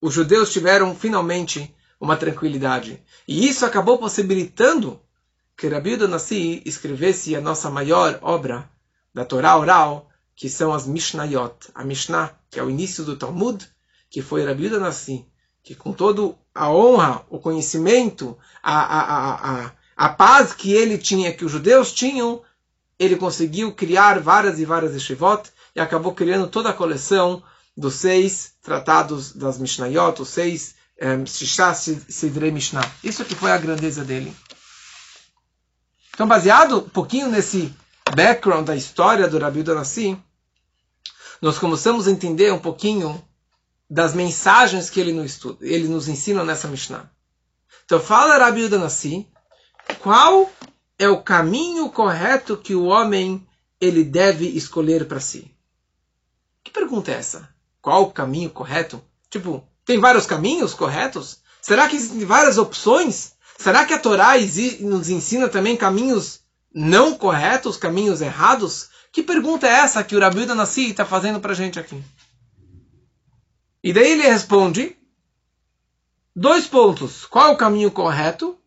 os 0.00 0.14
judeus 0.14 0.52
tiveram 0.52 0.94
finalmente 0.94 1.74
uma 2.00 2.16
tranquilidade. 2.16 3.02
E 3.26 3.48
isso 3.48 3.66
acabou 3.66 3.98
possibilitando 3.98 5.00
que 5.56 5.68
Rabi 5.68 5.96
Nassi 5.96 6.62
escrevesse 6.64 7.34
a 7.34 7.40
nossa 7.40 7.68
maior 7.68 8.18
obra 8.22 8.70
da 9.12 9.24
Torá 9.24 9.56
oral, 9.56 10.08
que 10.36 10.48
são 10.48 10.72
as 10.72 10.86
Mishnayot. 10.86 11.70
A 11.74 11.84
Mishnah, 11.84 12.32
que 12.48 12.60
é 12.60 12.62
o 12.62 12.70
início 12.70 13.04
do 13.04 13.16
Talmud, 13.16 13.68
que 14.08 14.22
foi 14.22 14.44
Rabi 14.44 14.70
Nassi, 14.70 15.26
que 15.68 15.74
com 15.74 15.92
toda 15.92 16.34
a 16.54 16.70
honra, 16.70 17.26
o 17.28 17.38
conhecimento, 17.38 18.38
a, 18.62 18.72
a, 18.72 19.64
a, 19.66 19.72
a 19.94 20.08
paz 20.08 20.54
que 20.54 20.72
ele 20.72 20.96
tinha, 20.96 21.30
que 21.30 21.44
os 21.44 21.52
judeus 21.52 21.92
tinham, 21.92 22.40
ele 22.98 23.16
conseguiu 23.16 23.74
criar 23.74 24.18
várias 24.18 24.58
e 24.58 24.64
várias 24.64 24.94
yeshivot 24.94 25.50
e 25.76 25.80
acabou 25.80 26.14
criando 26.14 26.46
toda 26.46 26.70
a 26.70 26.72
coleção 26.72 27.42
dos 27.76 27.96
seis 27.96 28.54
tratados 28.62 29.34
das 29.34 29.58
Mishnayot, 29.58 30.22
os 30.22 30.30
seis 30.30 30.74
Shisha 31.26 31.74
Sidrei 31.74 32.50
Mishnah. 32.50 32.90
Isso 33.04 33.22
que 33.22 33.34
foi 33.34 33.52
a 33.52 33.58
grandeza 33.58 34.02
dele. 34.02 34.34
Então, 36.14 36.26
baseado 36.26 36.78
um 36.78 36.88
pouquinho 36.88 37.28
nesse 37.28 37.74
background 38.16 38.66
da 38.66 38.74
história 38.74 39.28
do 39.28 39.38
Rabi 39.38 39.62
Donassi, 39.62 40.18
nós 41.42 41.58
começamos 41.58 42.08
a 42.08 42.10
entender 42.10 42.50
um 42.54 42.58
pouquinho 42.58 43.22
das 43.88 44.14
mensagens 44.14 44.90
que 44.90 45.00
ele 45.00 45.12
nos, 45.12 45.40
ele 45.60 45.88
nos 45.88 46.08
ensina 46.08 46.44
nessa 46.44 46.68
Mishnah. 46.68 47.10
Então, 47.84 48.00
fala 48.00 48.36
Rabi 48.36 48.68
Donassi, 48.68 49.26
qual 50.00 50.50
é 50.98 51.08
o 51.08 51.22
caminho 51.22 51.88
correto 51.90 52.56
que 52.56 52.74
o 52.74 52.84
homem 52.84 53.46
ele 53.80 54.04
deve 54.04 54.46
escolher 54.46 55.06
para 55.06 55.20
si? 55.20 55.50
Que 56.62 56.70
pergunta 56.70 57.10
é 57.10 57.14
essa? 57.14 57.48
Qual 57.80 58.02
o 58.02 58.12
caminho 58.12 58.50
correto? 58.50 59.02
Tipo, 59.30 59.66
tem 59.86 59.98
vários 59.98 60.26
caminhos 60.26 60.74
corretos? 60.74 61.38
Será 61.62 61.88
que 61.88 61.96
existem 61.96 62.26
várias 62.26 62.58
opções? 62.58 63.32
Será 63.56 63.86
que 63.86 63.94
a 63.94 63.98
Torá 63.98 64.34
nos 64.80 65.08
ensina 65.08 65.48
também 65.48 65.76
caminhos 65.76 66.40
não 66.74 67.14
corretos, 67.14 67.76
caminhos 67.76 68.20
errados? 68.20 68.90
Que 69.10 69.22
pergunta 69.22 69.66
é 69.66 69.70
essa 69.70 70.04
que 70.04 70.14
o 70.14 70.20
Rabi 70.20 70.44
Nassi 70.46 70.90
está 70.90 71.06
fazendo 71.06 71.40
para 71.40 71.52
a 71.52 71.56
gente 71.56 71.78
aqui? 71.78 72.02
E 73.82 73.92
daí 73.92 74.12
ele 74.12 74.22
responde 74.22 74.96
dois 76.34 76.66
pontos. 76.66 77.24
Qual 77.26 77.48
é 77.48 77.50
o 77.50 77.56
caminho 77.56 77.90
correto? 77.90 78.58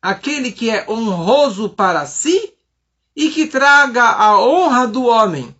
Aquele 0.00 0.52
que 0.52 0.70
é 0.70 0.88
honroso 0.88 1.70
para 1.70 2.06
si 2.06 2.54
e 3.14 3.30
que 3.30 3.46
traga 3.46 4.04
a 4.04 4.40
honra 4.40 4.86
do 4.86 5.04
homem. 5.04 5.54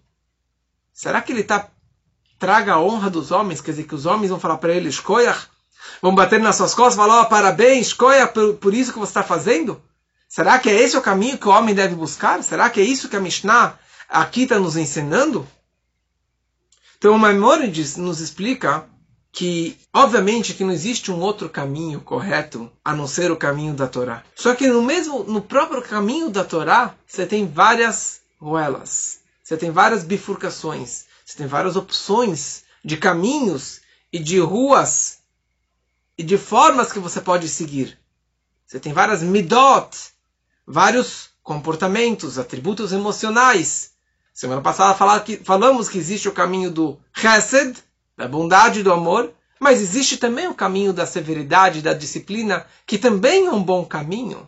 Será 0.92 1.20
que 1.22 1.32
ele 1.32 1.40
está 1.40 1.70
traga 2.38 2.74
a 2.74 2.80
honra 2.80 3.08
dos 3.08 3.30
homens, 3.30 3.60
quer 3.60 3.70
dizer 3.70 3.84
que 3.84 3.94
os 3.94 4.04
homens 4.06 4.28
vão 4.28 4.38
falar 4.38 4.58
para 4.58 4.72
ele, 4.72 4.88
escolha, 4.88 5.34
vão 6.02 6.14
bater 6.14 6.38
nas 6.38 6.56
suas 6.56 6.74
costas, 6.74 6.96
falar, 6.96 7.22
oh, 7.22 7.26
parabéns, 7.26 7.86
escolha 7.86 8.26
por, 8.26 8.54
por 8.54 8.74
isso 8.74 8.92
que 8.92 8.98
você 8.98 9.10
está 9.10 9.22
fazendo? 9.22 9.82
Será 10.28 10.58
que 10.58 10.68
é 10.68 10.74
esse 10.74 10.96
o 10.96 11.02
caminho 11.02 11.38
que 11.38 11.48
o 11.48 11.50
homem 11.50 11.74
deve 11.74 11.94
buscar? 11.94 12.42
Será 12.42 12.68
que 12.68 12.80
é 12.80 12.84
isso 12.84 13.08
que 13.08 13.16
a 13.16 13.20
Mishnah 13.20 13.78
aqui 14.08 14.42
está 14.42 14.58
nos 14.58 14.76
ensinando? 14.76 15.46
Então 16.98 17.14
o 17.14 17.18
Maimonides 17.18 17.96
nos 17.96 18.20
explica 18.20 18.86
que, 19.36 19.76
obviamente, 19.92 20.54
que 20.54 20.64
não 20.64 20.72
existe 20.72 21.12
um 21.12 21.20
outro 21.20 21.50
caminho 21.50 22.00
correto 22.00 22.72
a 22.82 22.96
não 22.96 23.06
ser 23.06 23.30
o 23.30 23.36
caminho 23.36 23.74
da 23.74 23.86
Torá. 23.86 24.24
Só 24.34 24.54
que 24.54 24.66
no 24.66 24.80
mesmo, 24.80 25.24
no 25.24 25.42
próprio 25.42 25.82
caminho 25.82 26.30
da 26.30 26.42
Torá, 26.42 26.94
você 27.06 27.26
tem 27.26 27.46
várias 27.46 28.22
ruelas, 28.40 29.18
você 29.44 29.58
tem 29.58 29.70
várias 29.70 30.04
bifurcações. 30.04 31.04
Você 31.22 31.36
tem 31.36 31.46
várias 31.46 31.76
opções 31.76 32.62
de 32.82 32.96
caminhos 32.96 33.82
e 34.10 34.18
de 34.18 34.38
ruas 34.38 35.18
e 36.16 36.22
de 36.22 36.38
formas 36.38 36.90
que 36.90 36.98
você 36.98 37.20
pode 37.20 37.48
seguir. 37.48 37.98
Você 38.64 38.80
tem 38.80 38.94
várias 38.94 39.22
midot, 39.22 39.90
vários 40.66 41.28
comportamentos, 41.42 42.38
atributos 42.38 42.90
emocionais. 42.90 43.90
Semana 44.32 44.62
passada 44.62 44.96
falamos 45.44 45.88
que 45.88 45.98
existe 45.98 46.28
o 46.28 46.32
caminho 46.32 46.70
do 46.70 46.98
chesed, 47.12 47.76
da 48.16 48.26
bondade 48.26 48.82
do 48.82 48.92
amor, 48.92 49.32
mas 49.58 49.80
existe 49.80 50.16
também 50.16 50.48
o 50.48 50.54
caminho 50.54 50.92
da 50.92 51.06
severidade, 51.06 51.82
da 51.82 51.92
disciplina, 51.92 52.66
que 52.86 52.98
também 52.98 53.46
é 53.46 53.50
um 53.50 53.62
bom 53.62 53.84
caminho. 53.84 54.46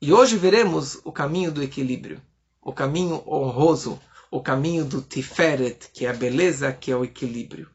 E 0.00 0.12
hoje 0.12 0.36
veremos 0.36 1.00
o 1.04 1.12
caminho 1.12 1.52
do 1.52 1.62
equilíbrio, 1.62 2.20
o 2.60 2.72
caminho 2.72 3.22
honroso, 3.26 4.00
o 4.30 4.40
caminho 4.40 4.84
do 4.84 5.00
Tiferet, 5.00 5.90
que 5.92 6.06
é 6.06 6.10
a 6.10 6.14
beleza, 6.14 6.72
que 6.72 6.90
é 6.90 6.96
o 6.96 7.04
equilíbrio. 7.04 7.68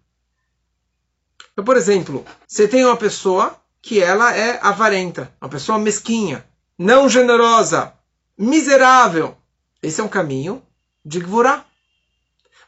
Então, 1.54 1.64
por 1.64 1.78
exemplo, 1.78 2.26
você 2.48 2.68
tem 2.68 2.84
uma 2.84 2.98
pessoa 2.98 3.56
que 3.82 4.02
ela 4.02 4.36
é 4.36 4.60
avarenta, 4.62 5.32
uma 5.40 5.50
pessoa 5.50 5.80
mesquinha, 5.80 6.46
não 6.78 7.08
generosa, 7.08 7.94
miserável. 8.38 9.36
Esse 9.82 10.02
é 10.02 10.04
um 10.04 10.10
caminho 10.10 10.62
de 11.06 11.20
Gvurá. 11.20 11.66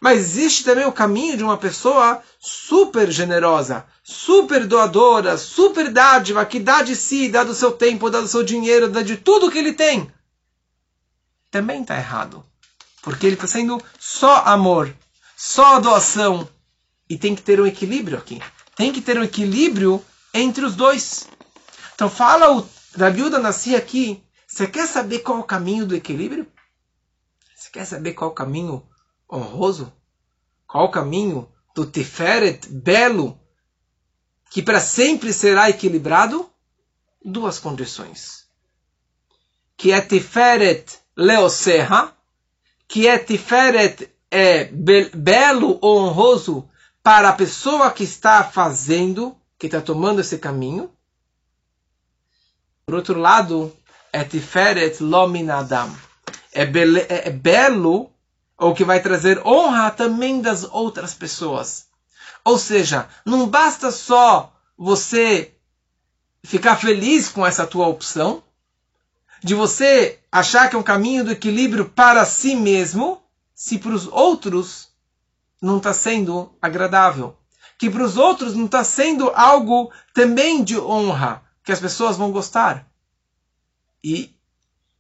Mas 0.01 0.19
existe 0.19 0.63
também 0.63 0.85
o 0.85 0.91
caminho 0.91 1.35
de 1.35 1.43
uma 1.43 1.57
pessoa 1.57 2.21
super 2.39 3.11
generosa, 3.11 3.85
super 4.01 4.65
doadora, 4.65 5.37
super 5.37 5.91
dádiva, 5.91 6.45
que 6.45 6.59
dá 6.59 6.81
de 6.81 6.95
si, 6.95 7.27
dá 7.27 7.43
do 7.43 7.53
seu 7.53 7.71
tempo, 7.71 8.09
dá 8.09 8.21
do 8.21 8.27
seu 8.27 8.43
dinheiro, 8.43 8.89
dá 8.89 9.01
de 9.01 9.17
tudo 9.17 9.51
que 9.51 9.57
ele 9.57 9.73
tem. 9.73 10.09
Também 11.51 11.81
está 11.81 11.97
errado. 11.97 12.45
Porque 13.01 13.25
ele 13.25 13.35
está 13.35 13.47
sendo 13.47 13.81
só 13.99 14.43
amor, 14.45 14.93
só 15.35 15.79
doação. 15.79 16.47
E 17.09 17.17
tem 17.17 17.35
que 17.35 17.41
ter 17.41 17.59
um 17.59 17.65
equilíbrio 17.65 18.17
aqui. 18.17 18.41
Tem 18.75 18.93
que 18.93 19.01
ter 19.01 19.17
um 19.17 19.23
equilíbrio 19.23 20.03
entre 20.33 20.63
os 20.63 20.75
dois. 20.75 21.27
Então 21.95 22.09
fala 22.09 22.57
o 22.57 22.69
Rabiuda 22.97 23.39
Nassi 23.39 23.75
aqui. 23.75 24.23
Você 24.47 24.67
quer 24.67 24.87
saber 24.87 25.19
qual 25.19 25.37
é 25.37 25.41
o 25.41 25.45
caminho 25.45 25.85
do 25.85 25.95
equilíbrio? 25.95 26.47
Você 27.55 27.69
quer 27.71 27.85
saber 27.85 28.13
qual 28.13 28.29
é 28.29 28.31
o 28.31 28.35
caminho 28.35 28.83
honroso? 29.31 29.91
Qual 30.67 30.85
o 30.85 30.91
caminho 30.91 31.51
do 31.75 31.85
Tiferet 31.85 32.67
belo, 32.69 33.39
que 34.49 34.61
para 34.61 34.79
sempre 34.79 35.31
será 35.31 35.69
equilibrado? 35.69 36.49
Duas 37.23 37.59
condições. 37.59 38.47
Que 39.77 39.91
é 39.91 40.01
Tiferet 40.01 40.99
Leoserra, 41.15 42.15
que 42.87 43.07
é 43.07 43.17
Tiferet 43.17 44.09
é 44.31 44.65
belo 44.65 45.79
ou 45.81 45.99
honroso 45.99 46.69
para 47.01 47.29
a 47.29 47.33
pessoa 47.33 47.91
que 47.91 48.03
está 48.03 48.43
fazendo, 48.43 49.35
que 49.57 49.65
está 49.65 49.81
tomando 49.81 50.21
esse 50.21 50.37
caminho. 50.37 50.91
Por 52.85 52.95
outro 52.95 53.19
lado, 53.19 53.75
é 54.11 54.23
Tiferet 54.23 55.01
Lominadam. 55.01 55.95
É, 56.53 56.63
é, 56.63 57.27
é 57.27 57.29
belo 57.29 58.11
ou 58.59 58.75
que 58.75 58.83
vai 58.83 58.99
trazer 59.01 59.41
honra 59.47 59.89
também 59.89 60.41
das 60.41 60.65
outras 60.65 61.13
pessoas. 61.13 61.87
Ou 62.43 62.57
seja, 62.57 63.07
não 63.25 63.47
basta 63.47 63.89
só 63.89 64.53
você 64.77 65.53
ficar 66.43 66.75
feliz 66.75 67.29
com 67.29 67.45
essa 67.45 67.65
tua 67.65 67.87
opção, 67.87 68.43
de 69.41 69.55
você 69.55 70.19
achar 70.29 70.69
que 70.69 70.75
é 70.75 70.79
um 70.79 70.83
caminho 70.83 71.23
do 71.23 71.31
equilíbrio 71.31 71.89
para 71.89 72.25
si 72.25 72.55
mesmo, 72.55 73.21
se 73.55 73.77
para 73.77 73.91
os 73.91 74.07
outros 74.07 74.89
não 75.61 75.77
está 75.77 75.93
sendo 75.93 76.51
agradável. 76.61 77.37
Que 77.77 77.89
para 77.89 78.03
os 78.03 78.17
outros 78.17 78.53
não 78.55 78.65
está 78.65 78.83
sendo 78.83 79.29
algo 79.29 79.91
também 80.13 80.63
de 80.63 80.77
honra, 80.77 81.41
que 81.63 81.71
as 81.71 81.79
pessoas 81.79 82.17
vão 82.17 82.31
gostar. 82.31 82.85
E 84.03 84.35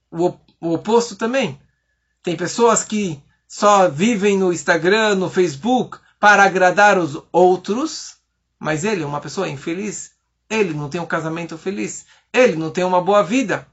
o, 0.09 0.33
o 0.61 0.73
oposto 0.73 1.17
também. 1.17 1.59
Tem 2.23 2.37
pessoas 2.37 2.83
que 2.83 3.21
só 3.51 3.89
vivem 3.89 4.37
no 4.37 4.53
Instagram, 4.53 5.15
no 5.15 5.27
Facebook, 5.27 5.97
para 6.19 6.43
agradar 6.43 6.99
os 6.99 7.19
outros, 7.31 8.17
mas 8.59 8.83
ele 8.83 9.01
é 9.01 9.05
uma 9.05 9.19
pessoa 9.19 9.49
infeliz. 9.49 10.11
Ele 10.47 10.71
não 10.71 10.87
tem 10.87 11.01
um 11.01 11.05
casamento 11.05 11.57
feliz. 11.57 12.05
Ele 12.31 12.55
não 12.55 12.69
tem 12.69 12.83
uma 12.83 13.01
boa 13.01 13.23
vida. 13.23 13.67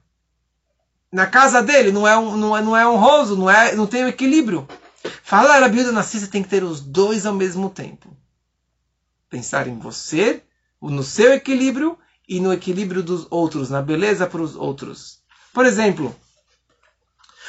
Na 1.13 1.27
casa 1.27 1.63
dele 1.63 1.93
não 1.93 2.09
é, 2.09 2.17
um, 2.17 2.39
não 2.39 2.57
é, 2.57 2.63
não 2.63 2.75
é 2.75 2.89
honroso, 2.89 3.37
não, 3.37 3.51
é, 3.51 3.75
não 3.75 3.87
tem 3.87 4.03
um 4.03 4.09
equilíbrio. 4.09 4.67
Falar 5.23 5.63
a 5.63 5.69
Bíblia 5.69 5.93
Nascista 5.93 6.27
tem 6.27 6.43
que 6.43 6.49
ter 6.49 6.65
os 6.65 6.81
dois 6.81 7.27
ao 7.27 7.35
mesmo 7.35 7.69
tempo. 7.69 8.17
Pensar 9.29 9.69
em 9.69 9.79
você, 9.79 10.43
no 10.81 11.03
seu 11.03 11.35
equilíbrio 11.35 11.99
e 12.27 12.41
no 12.41 12.51
equilíbrio 12.51 13.03
dos 13.03 13.27
outros, 13.29 13.69
na 13.69 13.83
beleza 13.83 14.27
para 14.27 14.41
os 14.41 14.57
outros. 14.57 15.21
Por 15.53 15.67
exemplo, 15.67 16.17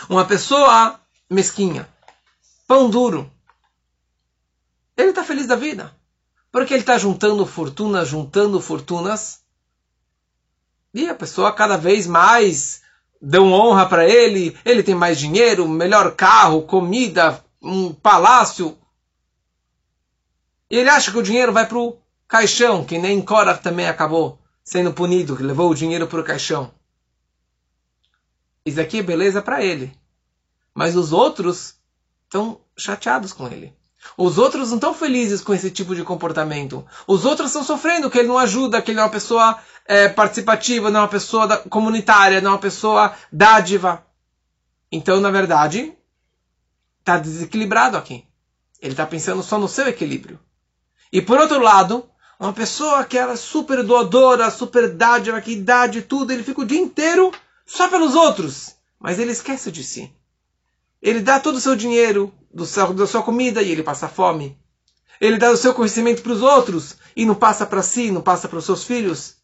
uma 0.09 0.25
pessoa 0.25 0.99
mesquinha 1.29 1.87
pão 2.67 2.89
duro. 2.89 3.31
Ele 4.95 5.09
está 5.09 5.23
feliz 5.23 5.47
da 5.47 5.55
vida. 5.55 5.95
Porque 6.51 6.73
ele 6.73 6.81
está 6.81 6.97
juntando 6.97 7.45
fortunas, 7.45 8.09
juntando 8.09 8.59
fortunas. 8.59 9.41
E 10.93 11.07
a 11.07 11.15
pessoa 11.15 11.53
cada 11.53 11.77
vez 11.77 12.05
mais 12.05 12.81
dão 13.21 13.51
honra 13.51 13.87
para 13.87 14.07
ele. 14.07 14.57
Ele 14.65 14.83
tem 14.83 14.95
mais 14.95 15.17
dinheiro, 15.17 15.67
melhor 15.67 16.15
carro, 16.15 16.63
comida, 16.63 17.43
um 17.61 17.93
palácio. 17.93 18.77
E 20.69 20.77
ele 20.77 20.89
acha 20.89 21.11
que 21.11 21.17
o 21.17 21.23
dinheiro 21.23 21.53
vai 21.53 21.65
para 21.65 21.77
o 21.77 21.97
caixão, 22.27 22.83
que 22.83 22.97
nem 22.97 23.21
Korach 23.21 23.61
também 23.61 23.87
acabou 23.87 24.39
sendo 24.63 24.91
punido, 24.91 25.37
que 25.37 25.43
levou 25.43 25.71
o 25.71 25.75
dinheiro 25.75 26.07
para 26.07 26.19
o 26.19 26.23
caixão. 26.23 26.73
Isso 28.65 28.81
aqui 28.81 28.99
é 28.99 29.03
beleza 29.03 29.41
para 29.41 29.63
ele. 29.63 29.97
Mas 30.73 30.95
os 30.95 31.13
outros 31.13 31.76
estão 32.27 32.59
chateados 32.77 33.33
com 33.33 33.47
ele. 33.47 33.73
Os 34.17 34.37
outros 34.37 34.69
não 34.69 34.75
estão 34.75 34.93
felizes 34.93 35.41
com 35.41 35.53
esse 35.53 35.71
tipo 35.71 35.95
de 35.95 36.03
comportamento. 36.03 36.85
Os 37.07 37.25
outros 37.25 37.49
estão 37.49 37.63
sofrendo 37.63 38.09
que 38.09 38.19
ele 38.19 38.27
não 38.27 38.37
ajuda, 38.37 38.81
que 38.81 38.91
ele 38.91 38.99
é 38.99 39.03
uma 39.03 39.09
pessoa 39.09 39.59
é, 39.85 40.07
participativa, 40.07 40.91
não 40.91 40.99
é 40.99 41.03
uma 41.03 41.09
pessoa 41.09 41.47
da, 41.47 41.57
comunitária, 41.57 42.39
não 42.39 42.51
é 42.51 42.53
uma 42.53 42.59
pessoa 42.59 43.13
dádiva. 43.31 44.05
Então, 44.91 45.19
na 45.19 45.31
verdade, 45.31 45.93
está 46.99 47.17
desequilibrado 47.17 47.97
aqui. 47.97 48.25
Ele 48.81 48.93
está 48.93 49.05
pensando 49.05 49.41
só 49.41 49.57
no 49.57 49.67
seu 49.67 49.87
equilíbrio. 49.87 50.39
E 51.11 51.21
por 51.21 51.39
outro 51.39 51.59
lado, 51.59 52.07
uma 52.39 52.53
pessoa 52.53 53.03
que 53.03 53.17
era 53.17 53.35
super 53.35 53.83
doadora, 53.83 54.51
super 54.51 54.93
dádiva, 54.93 55.41
que 55.41 55.55
dá 55.55 55.87
de 55.87 56.01
tudo, 56.01 56.31
ele 56.31 56.43
fica 56.43 56.61
o 56.61 56.65
dia 56.65 56.79
inteiro 56.79 57.31
só 57.65 57.87
pelos 57.87 58.15
outros. 58.15 58.75
Mas 58.99 59.19
ele 59.19 59.31
esquece 59.31 59.71
de 59.71 59.83
si. 59.83 60.13
Ele 61.01 61.21
dá 61.21 61.39
todo 61.39 61.55
o 61.55 61.61
seu 61.61 61.75
dinheiro, 61.75 62.33
do 62.53 62.65
seu, 62.65 62.93
da 62.93 63.05
sua 63.05 63.23
comida 63.23 63.61
e 63.61 63.71
ele 63.71 63.83
passa 63.83 64.07
fome. 64.07 64.57
Ele 65.19 65.37
dá 65.37 65.51
o 65.51 65.57
seu 65.57 65.73
conhecimento 65.73 66.21
para 66.21 66.31
os 66.31 66.41
outros 66.41 66.97
e 67.15 67.25
não 67.25 67.35
passa 67.35 67.65
para 67.65 67.81
si, 67.81 68.11
não 68.11 68.21
passa 68.21 68.47
para 68.47 68.59
os 68.59 68.65
seus 68.65 68.83
filhos. 68.83 69.37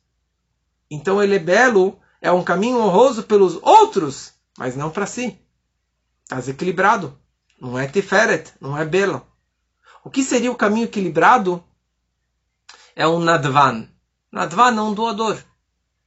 Então 0.89 1.21
ele 1.21 1.35
é 1.35 1.39
belo, 1.39 1.99
é 2.21 2.31
um 2.31 2.43
caminho 2.43 2.77
honroso 2.77 3.23
pelos 3.23 3.57
outros, 3.61 4.33
mas 4.57 4.75
não 4.75 4.91
para 4.91 5.05
si. 5.05 5.39
Está 6.23 6.37
desequilibrado. 6.37 7.17
Não 7.59 7.77
é 7.79 7.87
tiferet, 7.87 8.51
não 8.59 8.77
é 8.77 8.85
belo. 8.85 9.25
O 10.03 10.09
que 10.09 10.23
seria 10.23 10.51
o 10.51 10.55
caminho 10.55 10.85
equilibrado? 10.85 11.63
É 12.95 13.07
um 13.07 13.19
nadvan. 13.19 13.87
Nadvan 14.31 14.75
é 14.75 14.81
um 14.81 14.93
doador. 14.93 15.41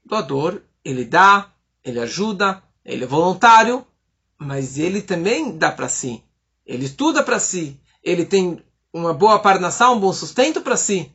Doador, 0.05 0.61
ele 0.85 1.05
dá, 1.05 1.51
ele 1.83 1.99
ajuda, 1.99 2.63
ele 2.85 3.05
é 3.05 3.07
voluntário, 3.07 3.87
mas 4.39 4.79
ele 4.79 5.01
também 5.01 5.57
dá 5.57 5.71
para 5.71 5.89
si. 5.89 6.23
Ele 6.65 6.85
estuda 6.85 7.23
para 7.23 7.39
si. 7.39 7.81
Ele 8.03 8.25
tem 8.25 8.63
uma 8.93 9.15
boa 9.15 9.39
parnação, 9.39 9.95
um 9.95 10.01
bom 10.01 10.13
sustento 10.13 10.61
para 10.61 10.77
si. 10.77 11.13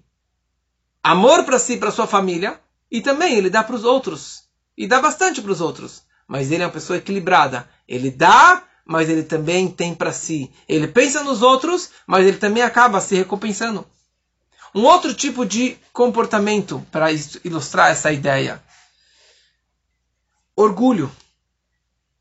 Amor 1.04 1.44
para 1.44 1.60
si, 1.60 1.78
para 1.78 1.92
sua 1.92 2.08
família. 2.08 2.60
E 2.90 3.02
também 3.02 3.36
ele 3.36 3.50
dá 3.50 3.64
para 3.64 3.76
os 3.76 3.84
outros. 3.84 4.44
E 4.78 4.88
dá 4.88 5.00
bastante 5.00 5.42
para 5.42 5.52
os 5.52 5.62
outros. 5.62 6.04
Mas 6.28 6.52
ele 6.52 6.64
é 6.64 6.66
uma 6.66 6.74
pessoa 6.74 6.98
equilibrada. 6.98 7.70
Ele 7.88 8.10
dá, 8.10 8.64
mas 8.86 9.10
ele 9.10 9.24
também 9.24 9.70
tem 9.70 9.94
para 9.94 10.12
si. 10.12 10.52
Ele 10.68 10.88
pensa 10.88 11.24
nos 11.24 11.42
outros, 11.42 11.90
mas 12.08 12.26
ele 12.26 12.38
também 12.38 12.64
acaba 12.64 13.02
se 13.02 13.16
recompensando. 13.16 13.86
Um 14.74 14.84
outro 14.84 15.14
tipo 15.14 15.46
de 15.46 15.78
comportamento 15.92 16.86
para 16.92 17.12
ilustrar 17.44 17.92
essa 17.92 18.12
ideia. 18.12 18.64
Orgulho. 20.56 21.12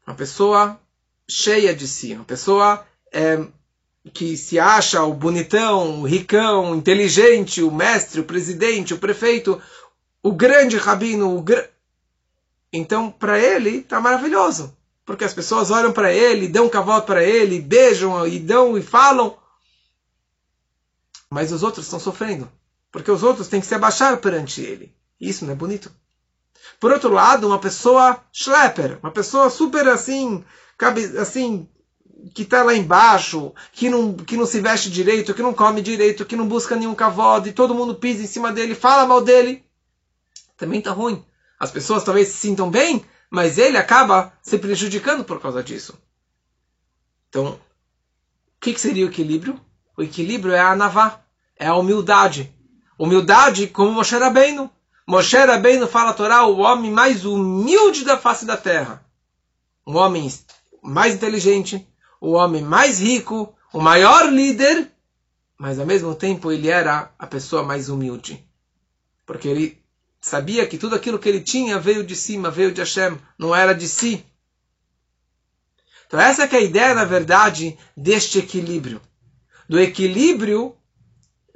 Uma 0.06 0.16
pessoa 0.16 0.80
cheia 1.30 1.74
de 1.74 1.86
si, 1.86 2.14
uma 2.14 2.24
pessoa 2.24 2.84
é, 3.12 3.46
que 4.12 4.36
se 4.36 4.58
acha 4.58 5.02
o 5.04 5.14
bonitão, 5.14 6.00
o 6.00 6.06
ricão, 6.06 6.72
o 6.72 6.74
inteligente, 6.74 7.62
o 7.62 7.70
mestre, 7.70 8.20
o 8.20 8.24
presidente, 8.24 8.92
o 8.92 8.98
prefeito, 8.98 9.60
o 10.22 10.32
grande 10.32 10.76
rabino, 10.76 11.36
o 11.36 11.42
gr... 11.42 11.68
então 12.72 13.10
para 13.10 13.38
ele 13.38 13.78
está 13.78 14.00
maravilhoso, 14.00 14.76
porque 15.04 15.24
as 15.24 15.32
pessoas 15.34 15.70
olham 15.70 15.92
para 15.92 16.12
ele, 16.12 16.48
dão 16.48 16.68
cavalo 16.68 17.02
para 17.02 17.22
ele, 17.22 17.60
beijam 17.60 18.26
e 18.26 18.38
dão 18.38 18.76
e 18.76 18.82
falam, 18.82 19.36
mas 21.30 21.52
os 21.52 21.62
outros 21.62 21.86
estão 21.86 22.00
sofrendo, 22.00 22.50
porque 22.90 23.10
os 23.10 23.22
outros 23.22 23.48
têm 23.48 23.60
que 23.60 23.66
se 23.66 23.74
abaixar 23.74 24.16
perante 24.18 24.60
ele. 24.60 24.92
Isso 25.20 25.44
não 25.44 25.52
é 25.52 25.56
bonito. 25.56 25.92
Por 26.80 26.90
outro 26.90 27.12
lado, 27.12 27.46
uma 27.46 27.58
pessoa 27.58 28.22
schlepper, 28.32 28.98
uma 29.02 29.12
pessoa 29.12 29.50
super 29.50 29.86
assim, 29.88 30.42
cabe, 30.80 31.04
assim, 31.18 31.68
que 32.32 32.40
está 32.40 32.62
lá 32.62 32.74
embaixo, 32.74 33.52
que 33.70 33.90
não, 33.90 34.14
que 34.14 34.34
não 34.34 34.46
se 34.46 34.62
veste 34.62 34.90
direito, 34.90 35.34
que 35.34 35.42
não 35.42 35.52
come 35.52 35.82
direito, 35.82 36.24
que 36.24 36.34
não 36.34 36.48
busca 36.48 36.74
nenhum 36.74 36.94
cavalo, 36.94 37.46
e 37.46 37.52
todo 37.52 37.74
mundo 37.74 37.94
pisa 37.94 38.22
em 38.22 38.26
cima 38.26 38.50
dele, 38.50 38.74
fala 38.74 39.06
mal 39.06 39.20
dele, 39.20 39.62
também 40.56 40.78
está 40.78 40.90
ruim. 40.90 41.22
As 41.58 41.70
pessoas 41.70 42.02
talvez 42.02 42.28
se 42.28 42.38
sintam 42.38 42.70
bem, 42.70 43.04
mas 43.30 43.58
ele 43.58 43.76
acaba 43.76 44.32
se 44.40 44.58
prejudicando 44.58 45.22
por 45.22 45.38
causa 45.38 45.62
disso. 45.62 45.98
Então, 47.28 47.48
o 47.48 47.60
que, 48.58 48.72
que 48.72 48.80
seria 48.80 49.04
o 49.04 49.10
equilíbrio? 49.10 49.60
O 49.94 50.02
equilíbrio 50.02 50.54
é 50.54 50.58
a 50.58 50.70
anavá, 50.70 51.20
é 51.58 51.66
a 51.66 51.76
humildade. 51.76 52.50
Humildade 52.98 53.66
como 53.66 53.92
Moshe 53.92 54.16
Rabbeinu. 54.16 54.70
Moshe 55.06 55.36
Rabbeinu 55.36 55.86
fala 55.86 56.10
a 56.10 56.14
Torá, 56.14 56.46
o 56.46 56.60
homem 56.60 56.90
mais 56.90 57.26
humilde 57.26 58.02
da 58.02 58.16
face 58.16 58.46
da 58.46 58.56
terra. 58.56 59.04
Um 59.86 59.96
homem 59.96 60.26
mais 60.82 61.14
inteligente, 61.14 61.86
o 62.20 62.32
homem 62.32 62.62
mais 62.62 63.00
rico, 63.00 63.54
o 63.72 63.80
maior 63.80 64.32
líder, 64.32 64.90
mas 65.58 65.78
ao 65.78 65.86
mesmo 65.86 66.14
tempo 66.14 66.50
ele 66.50 66.68
era 66.68 67.12
a 67.18 67.26
pessoa 67.26 67.62
mais 67.62 67.88
humilde. 67.88 68.44
Porque 69.26 69.48
ele 69.48 69.82
sabia 70.20 70.66
que 70.66 70.78
tudo 70.78 70.94
aquilo 70.94 71.18
que 71.18 71.28
ele 71.28 71.40
tinha 71.40 71.78
veio 71.78 72.04
de 72.04 72.16
cima, 72.16 72.50
veio 72.50 72.72
de 72.72 72.80
Hashem, 72.80 73.18
não 73.38 73.54
era 73.54 73.72
de 73.72 73.88
si. 73.88 74.24
Então 76.06 76.20
essa 76.20 76.44
é 76.44 76.56
a 76.56 76.60
ideia, 76.60 76.94
na 76.94 77.04
verdade, 77.04 77.78
deste 77.96 78.38
equilíbrio. 78.38 79.00
Do 79.68 79.78
equilíbrio 79.78 80.74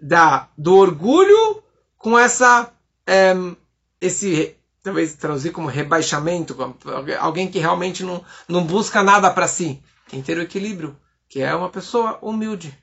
da, 0.01 0.49
do 0.57 0.77
orgulho 0.77 1.63
com 1.99 2.19
essa 2.19 2.73
é, 3.07 3.35
esse 4.01 4.57
talvez 4.85 5.15
traduzir 5.15 5.51
como 5.51 5.67
rebaixamento, 5.67 6.55
alguém 7.19 7.51
que 7.51 7.59
realmente 7.59 8.05
não, 8.05 8.23
não 8.47 8.65
busca 8.65 9.03
nada 9.03 9.31
para 9.31 9.49
si. 9.49 9.83
Tem 10.11 10.21
que 10.21 10.27
ter 10.27 10.37
o 10.37 10.43
equilíbrio, 10.43 10.95
que 11.27 11.41
é 11.41 11.55
uma 11.55 11.71
pessoa 11.71 12.19
humilde. 12.21 12.79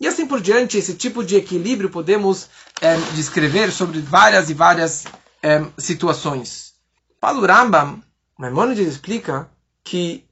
E 0.00 0.06
assim 0.06 0.26
por 0.26 0.40
diante, 0.40 0.78
esse 0.78 0.94
tipo 0.94 1.22
de 1.22 1.36
equilíbrio 1.36 1.90
podemos 1.90 2.48
é, 2.80 2.96
descrever 3.14 3.70
sobre 3.70 4.00
várias 4.00 4.48
e 4.48 4.54
várias 4.54 5.04
é, 5.42 5.62
situações. 5.76 6.72
Para 7.20 7.98
Maimonides 8.38 8.88
explica 8.88 9.50
que 9.84 10.24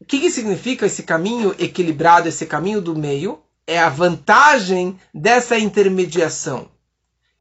o 0.00 0.04
que, 0.04 0.18
que 0.18 0.30
significa 0.30 0.86
esse 0.86 1.04
caminho 1.04 1.54
equilibrado, 1.56 2.28
esse 2.28 2.44
caminho 2.46 2.80
do 2.80 2.96
meio? 2.96 3.40
É 3.64 3.78
a 3.78 3.88
vantagem 3.88 4.98
dessa 5.14 5.56
intermediação. 5.56 6.68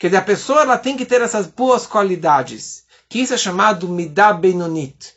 Quer 0.04 0.08
dizer, 0.08 0.18
a 0.18 0.22
pessoa 0.22 0.64
ela 0.64 0.78
tem 0.78 0.98
que 0.98 1.06
ter 1.06 1.22
essas 1.22 1.48
boas 1.48 1.88
qualidades, 1.88 2.84
que 3.08 3.20
isso 3.22 3.34
é 3.34 3.38
chamado 3.38 3.88
midah 3.88 4.34
benonit, 4.34 5.14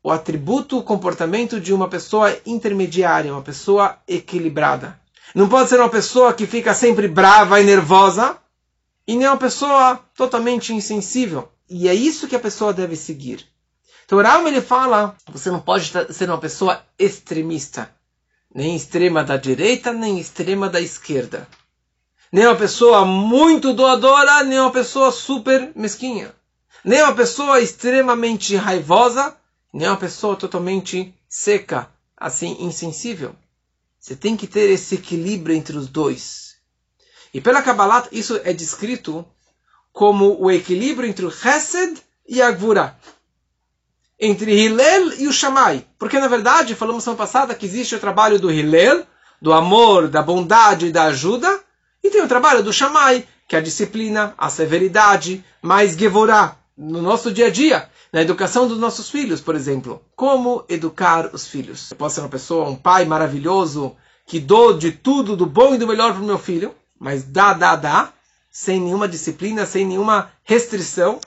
o 0.00 0.12
atributo, 0.12 0.78
o 0.78 0.82
comportamento 0.84 1.60
de 1.60 1.74
uma 1.74 1.88
pessoa 1.88 2.32
intermediária, 2.46 3.32
uma 3.32 3.42
pessoa 3.42 3.98
equilibrada. 4.06 4.96
Não 5.34 5.48
pode 5.48 5.68
ser 5.68 5.80
uma 5.80 5.88
pessoa 5.88 6.32
que 6.32 6.46
fica 6.46 6.72
sempre 6.72 7.08
brava 7.08 7.60
e 7.60 7.64
nervosa, 7.64 8.38
e 9.08 9.16
nem 9.16 9.26
uma 9.26 9.36
pessoa 9.36 9.98
totalmente 10.14 10.72
insensível. 10.72 11.50
E 11.68 11.88
é 11.88 11.94
isso 11.94 12.28
que 12.28 12.36
a 12.36 12.38
pessoa 12.38 12.72
deve 12.72 12.94
seguir. 12.94 13.44
Então, 14.06 14.22
Rama 14.22 14.48
ele 14.48 14.60
fala: 14.60 15.16
você 15.32 15.50
não 15.50 15.58
pode 15.58 15.90
ser 16.14 16.28
uma 16.28 16.38
pessoa 16.38 16.80
extremista, 16.96 17.92
nem 18.54 18.76
extrema 18.76 19.24
da 19.24 19.36
direita, 19.36 19.92
nem 19.92 20.16
extrema 20.16 20.68
da 20.68 20.80
esquerda. 20.80 21.48
Nem 22.30 22.46
uma 22.46 22.56
pessoa 22.56 23.04
muito 23.04 23.72
doadora, 23.72 24.44
nem 24.44 24.58
uma 24.60 24.70
pessoa 24.70 25.10
super 25.10 25.72
mesquinha. 25.74 26.34
Nem 26.84 27.02
uma 27.02 27.14
pessoa 27.14 27.60
extremamente 27.60 28.54
raivosa, 28.54 29.36
nem 29.72 29.88
uma 29.88 29.96
pessoa 29.96 30.36
totalmente 30.36 31.14
seca, 31.28 31.90
assim, 32.16 32.56
insensível. 32.60 33.34
Você 33.98 34.14
tem 34.14 34.36
que 34.36 34.46
ter 34.46 34.70
esse 34.70 34.94
equilíbrio 34.94 35.56
entre 35.56 35.76
os 35.76 35.88
dois. 35.88 36.56
E 37.32 37.40
pela 37.40 37.62
Kabbalah, 37.62 38.08
isso 38.12 38.40
é 38.44 38.52
descrito 38.52 39.26
como 39.92 40.40
o 40.40 40.50
equilíbrio 40.50 41.08
entre 41.08 41.26
o 41.26 41.30
Chesed 41.30 42.00
e 42.26 42.40
a 42.40 42.50
Gvura. 42.50 42.96
Entre 44.20 44.52
Hillel 44.52 45.14
e 45.14 45.26
o 45.26 45.32
Shammai. 45.32 45.86
Porque, 45.98 46.18
na 46.18 46.28
verdade, 46.28 46.74
falamos 46.74 47.04
semana 47.04 47.18
passada 47.18 47.54
que 47.54 47.66
existe 47.66 47.94
o 47.94 48.00
trabalho 48.00 48.38
do 48.38 48.50
Hillel, 48.50 49.06
do 49.40 49.52
amor, 49.52 50.08
da 50.08 50.22
bondade, 50.22 50.92
da 50.92 51.04
ajuda, 51.04 51.62
e 52.08 52.10
tem 52.10 52.22
o 52.22 52.28
trabalho 52.28 52.62
do 52.62 52.72
Shammai, 52.72 53.26
que 53.46 53.54
é 53.54 53.58
a 53.58 53.62
disciplina, 53.62 54.34
a 54.36 54.50
severidade, 54.50 55.44
mais 55.62 55.96
Gevorah, 55.96 56.56
no 56.76 57.00
nosso 57.00 57.30
dia 57.30 57.46
a 57.46 57.50
dia 57.50 57.88
na 58.12 58.22
educação 58.22 58.66
dos 58.66 58.78
nossos 58.78 59.10
filhos, 59.10 59.40
por 59.40 59.54
exemplo. 59.54 60.02
Como 60.16 60.64
educar 60.68 61.30
os 61.32 61.46
filhos? 61.46 61.90
Eu 61.90 61.96
posso 61.96 62.16
ser 62.16 62.20
uma 62.22 62.28
pessoa, 62.28 62.68
um 62.68 62.76
pai 62.76 63.04
maravilhoso, 63.04 63.94
que 64.26 64.40
dou 64.40 64.76
de 64.76 64.92
tudo, 64.92 65.36
do 65.36 65.46
bom 65.46 65.74
e 65.74 65.78
do 65.78 65.86
melhor 65.86 66.12
para 66.12 66.22
o 66.22 66.26
meu 66.26 66.38
filho, 66.38 66.74
mas 66.98 67.24
dá, 67.24 67.52
dá, 67.52 67.76
dá, 67.76 68.12
sem 68.50 68.80
nenhuma 68.80 69.08
disciplina, 69.08 69.66
sem 69.66 69.86
nenhuma 69.86 70.30
restrição. 70.42 71.20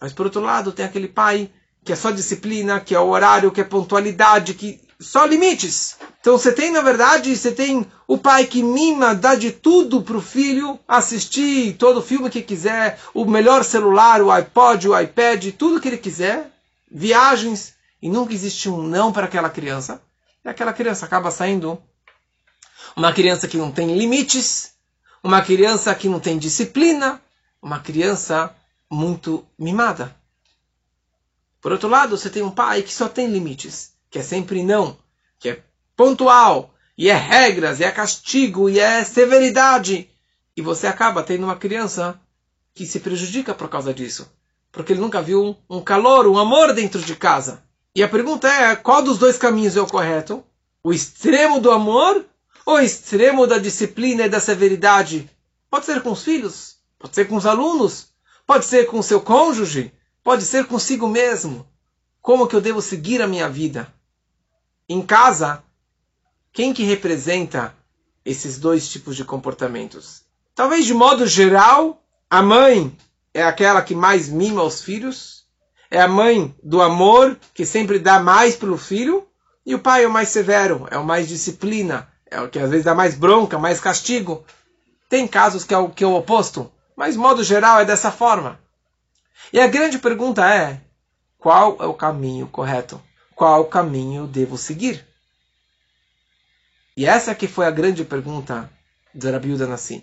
Mas 0.00 0.12
por 0.12 0.26
outro 0.26 0.40
lado, 0.40 0.72
tem 0.72 0.84
aquele 0.84 1.08
pai 1.08 1.50
que 1.84 1.92
é 1.92 1.96
só 1.96 2.10
disciplina, 2.10 2.80
que 2.80 2.94
é 2.94 3.00
o 3.00 3.08
horário, 3.08 3.52
que 3.52 3.60
é 3.60 3.64
pontualidade, 3.64 4.54
que 4.54 4.80
só 4.98 5.24
limites. 5.24 5.96
Então 6.20 6.38
você 6.38 6.52
tem, 6.52 6.70
na 6.70 6.80
verdade, 6.80 7.36
você 7.36 7.52
tem 7.52 7.86
o 8.06 8.16
pai 8.16 8.46
que 8.46 8.62
mima, 8.62 9.14
dá 9.14 9.34
de 9.34 9.52
tudo 9.52 10.02
para 10.02 10.16
o 10.16 10.22
filho 10.22 10.78
assistir 10.88 11.74
todo 11.74 12.02
filme 12.02 12.30
que 12.30 12.42
quiser, 12.42 12.98
o 13.12 13.24
melhor 13.24 13.64
celular, 13.64 14.22
o 14.22 14.30
iPod, 14.30 14.88
o 14.88 14.98
iPad, 14.98 15.52
tudo 15.52 15.80
que 15.80 15.88
ele 15.88 15.98
quiser, 15.98 16.50
viagens, 16.90 17.74
e 18.00 18.08
nunca 18.08 18.32
existe 18.32 18.68
um 18.68 18.82
não 18.82 19.12
para 19.12 19.26
aquela 19.26 19.50
criança. 19.50 20.00
E 20.44 20.48
aquela 20.48 20.72
criança 20.72 21.04
acaba 21.04 21.30
saindo 21.30 21.80
uma 22.96 23.12
criança 23.12 23.48
que 23.48 23.56
não 23.56 23.70
tem 23.70 23.96
limites, 23.96 24.72
uma 25.22 25.42
criança 25.42 25.94
que 25.94 26.08
não 26.08 26.20
tem 26.20 26.38
disciplina, 26.38 27.20
uma 27.60 27.80
criança 27.80 28.54
muito 28.90 29.44
mimada. 29.58 30.14
Por 31.60 31.72
outro 31.72 31.88
lado, 31.88 32.16
você 32.16 32.30
tem 32.30 32.42
um 32.42 32.50
pai 32.50 32.82
que 32.82 32.94
só 32.94 33.08
tem 33.08 33.26
limites 33.26 33.95
que 34.10 34.18
é 34.18 34.22
sempre 34.22 34.62
não, 34.62 34.96
que 35.38 35.48
é 35.50 35.62
pontual, 35.96 36.74
e 36.96 37.10
é 37.10 37.14
regras, 37.14 37.80
e 37.80 37.84
é 37.84 37.90
castigo, 37.90 38.70
e 38.70 38.78
é 38.78 39.04
severidade. 39.04 40.08
E 40.56 40.62
você 40.62 40.86
acaba 40.86 41.22
tendo 41.22 41.44
uma 41.44 41.56
criança 41.56 42.18
que 42.74 42.86
se 42.86 43.00
prejudica 43.00 43.54
por 43.54 43.68
causa 43.68 43.92
disso. 43.92 44.30
Porque 44.72 44.92
ele 44.92 45.00
nunca 45.00 45.22
viu 45.22 45.56
um 45.68 45.80
calor, 45.80 46.26
um 46.26 46.38
amor 46.38 46.72
dentro 46.72 47.00
de 47.00 47.14
casa. 47.16 47.62
E 47.94 48.02
a 48.02 48.08
pergunta 48.08 48.48
é: 48.48 48.76
qual 48.76 49.02
dos 49.02 49.18
dois 49.18 49.38
caminhos 49.38 49.76
é 49.76 49.80
o 49.80 49.86
correto? 49.86 50.44
O 50.82 50.92
extremo 50.92 51.60
do 51.60 51.70
amor 51.70 52.24
ou 52.64 52.76
o 52.76 52.80
extremo 52.80 53.46
da 53.46 53.58
disciplina 53.58 54.24
e 54.24 54.28
da 54.28 54.40
severidade? 54.40 55.30
Pode 55.70 55.86
ser 55.86 56.02
com 56.02 56.12
os 56.12 56.22
filhos, 56.22 56.76
pode 56.98 57.14
ser 57.14 57.26
com 57.26 57.36
os 57.36 57.46
alunos, 57.46 58.08
pode 58.46 58.64
ser 58.66 58.86
com 58.86 58.98
o 58.98 59.02
seu 59.02 59.20
cônjuge, 59.20 59.92
pode 60.22 60.44
ser 60.44 60.66
consigo 60.66 61.08
mesmo. 61.08 61.66
Como 62.20 62.46
que 62.46 62.54
eu 62.54 62.60
devo 62.60 62.82
seguir 62.82 63.22
a 63.22 63.26
minha 63.26 63.48
vida? 63.48 63.92
Em 64.88 65.02
casa, 65.02 65.64
quem 66.52 66.72
que 66.72 66.84
representa 66.84 67.74
esses 68.24 68.56
dois 68.56 68.88
tipos 68.88 69.16
de 69.16 69.24
comportamentos? 69.24 70.22
Talvez 70.54 70.86
de 70.86 70.94
modo 70.94 71.26
geral, 71.26 72.00
a 72.30 72.40
mãe 72.40 72.96
é 73.34 73.42
aquela 73.42 73.82
que 73.82 73.96
mais 73.96 74.28
mima 74.28 74.62
os 74.62 74.80
filhos, 74.80 75.44
é 75.90 76.00
a 76.00 76.06
mãe 76.06 76.54
do 76.62 76.80
amor 76.80 77.36
que 77.52 77.66
sempre 77.66 77.98
dá 77.98 78.20
mais 78.20 78.54
pelo 78.54 78.78
filho, 78.78 79.26
e 79.66 79.74
o 79.74 79.80
pai 79.80 80.04
é 80.04 80.06
o 80.06 80.10
mais 80.10 80.28
severo, 80.28 80.86
é 80.88 80.96
o 80.96 81.04
mais 81.04 81.26
disciplina, 81.26 82.08
é 82.30 82.40
o 82.40 82.48
que 82.48 82.60
às 82.60 82.70
vezes 82.70 82.84
dá 82.84 82.94
mais 82.94 83.16
bronca, 83.16 83.58
mais 83.58 83.80
castigo. 83.80 84.44
Tem 85.08 85.26
casos 85.26 85.64
que 85.64 85.74
é 85.74 85.78
o 85.78 85.90
que 85.90 86.04
é 86.04 86.06
o 86.06 86.14
oposto, 86.14 86.70
mas 86.94 87.16
modo 87.16 87.42
geral 87.42 87.80
é 87.80 87.84
dessa 87.84 88.12
forma. 88.12 88.60
E 89.52 89.58
a 89.58 89.66
grande 89.66 89.98
pergunta 89.98 90.48
é: 90.48 90.80
qual 91.38 91.76
é 91.80 91.86
o 91.86 91.94
caminho 91.94 92.46
correto? 92.46 93.02
Qual 93.36 93.66
caminho 93.66 94.26
devo 94.26 94.56
seguir? 94.56 95.06
E 96.96 97.04
essa 97.04 97.34
que 97.34 97.46
foi 97.46 97.66
a 97.66 97.70
grande 97.70 98.02
pergunta 98.02 98.70
de 99.14 99.30
Rabiuda 99.30 99.66
Nassim. 99.66 100.02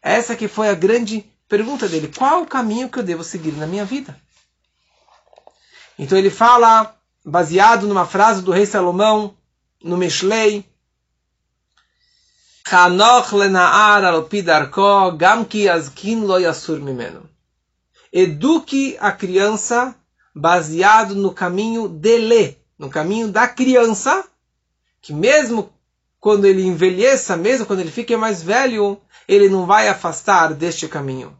Essa 0.00 0.34
que 0.34 0.48
foi 0.48 0.70
a 0.70 0.74
grande 0.74 1.30
pergunta 1.46 1.86
dele. 1.86 2.10
Qual 2.16 2.42
o 2.42 2.46
caminho 2.46 2.88
que 2.88 2.98
eu 2.98 3.02
devo 3.02 3.22
seguir 3.22 3.52
na 3.52 3.66
minha 3.66 3.84
vida? 3.84 4.18
Então 5.98 6.16
ele 6.16 6.30
fala, 6.30 6.98
baseado 7.22 7.86
numa 7.86 8.06
frase 8.06 8.40
do 8.40 8.50
rei 8.50 8.64
Salomão, 8.64 9.36
no 9.82 9.98
Mishlei, 9.98 10.66
azkin 15.68 16.24
mimeno. 16.80 17.28
Eduque 18.10 18.96
a 18.98 19.12
criança 19.12 19.94
baseado 20.34 21.14
no 21.14 21.32
caminho 21.32 21.88
dele, 21.88 22.58
no 22.78 22.90
caminho 22.90 23.30
da 23.30 23.46
criança, 23.46 24.24
que 25.00 25.12
mesmo 25.12 25.72
quando 26.18 26.46
ele 26.46 26.66
envelheça, 26.66 27.36
mesmo 27.36 27.66
quando 27.66 27.80
ele 27.80 27.90
fique 27.90 28.16
mais 28.16 28.42
velho, 28.42 29.00
ele 29.28 29.48
não 29.48 29.66
vai 29.66 29.88
afastar 29.88 30.54
deste 30.54 30.88
caminho. 30.88 31.38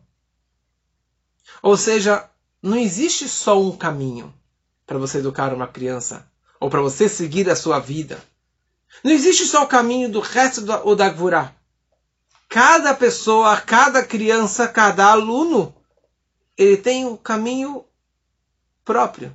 Ou 1.62 1.76
seja, 1.76 2.28
não 2.62 2.76
existe 2.76 3.28
só 3.28 3.60
um 3.60 3.74
caminho 3.76 4.32
para 4.86 4.98
você 4.98 5.18
educar 5.18 5.52
uma 5.52 5.66
criança 5.66 6.26
ou 6.60 6.68
para 6.70 6.82
você 6.82 7.08
seguir 7.08 7.48
a 7.48 7.56
sua 7.56 7.78
vida. 7.78 8.22
Não 9.02 9.10
existe 9.10 9.46
só 9.46 9.64
o 9.64 9.68
caminho 9.68 10.10
do 10.10 10.20
resto 10.20 10.60
do 10.60 10.94
da 10.94 11.08
Gvurá. 11.08 11.52
Cada 12.48 12.94
pessoa, 12.94 13.56
cada 13.60 14.04
criança, 14.04 14.68
cada 14.68 15.10
aluno, 15.10 15.74
ele 16.56 16.76
tem 16.76 17.04
um 17.06 17.16
caminho 17.16 17.84
próprio, 18.84 19.34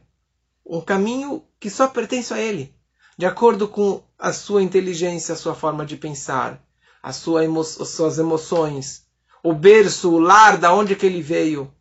um 0.65 0.81
caminho 0.81 1.43
que 1.59 1.69
só 1.69 1.87
pertence 1.87 2.33
a 2.33 2.39
ele, 2.39 2.75
de 3.17 3.25
acordo 3.25 3.67
com 3.67 4.03
a 4.17 4.31
sua 4.31 4.61
inteligência, 4.61 5.33
a 5.33 5.37
sua 5.37 5.55
forma 5.55 5.85
de 5.85 5.97
pensar, 5.97 6.63
a 7.01 7.11
sua 7.11 7.43
emo 7.43 7.61
as 7.61 7.89
suas 7.89 8.19
emoções, 8.19 9.05
o 9.43 9.53
berço, 9.53 10.11
o 10.11 10.19
lar, 10.19 10.57
da 10.57 10.73
onde 10.73 10.95
que 10.95 11.05
ele 11.05 11.21
veio, 11.21 11.73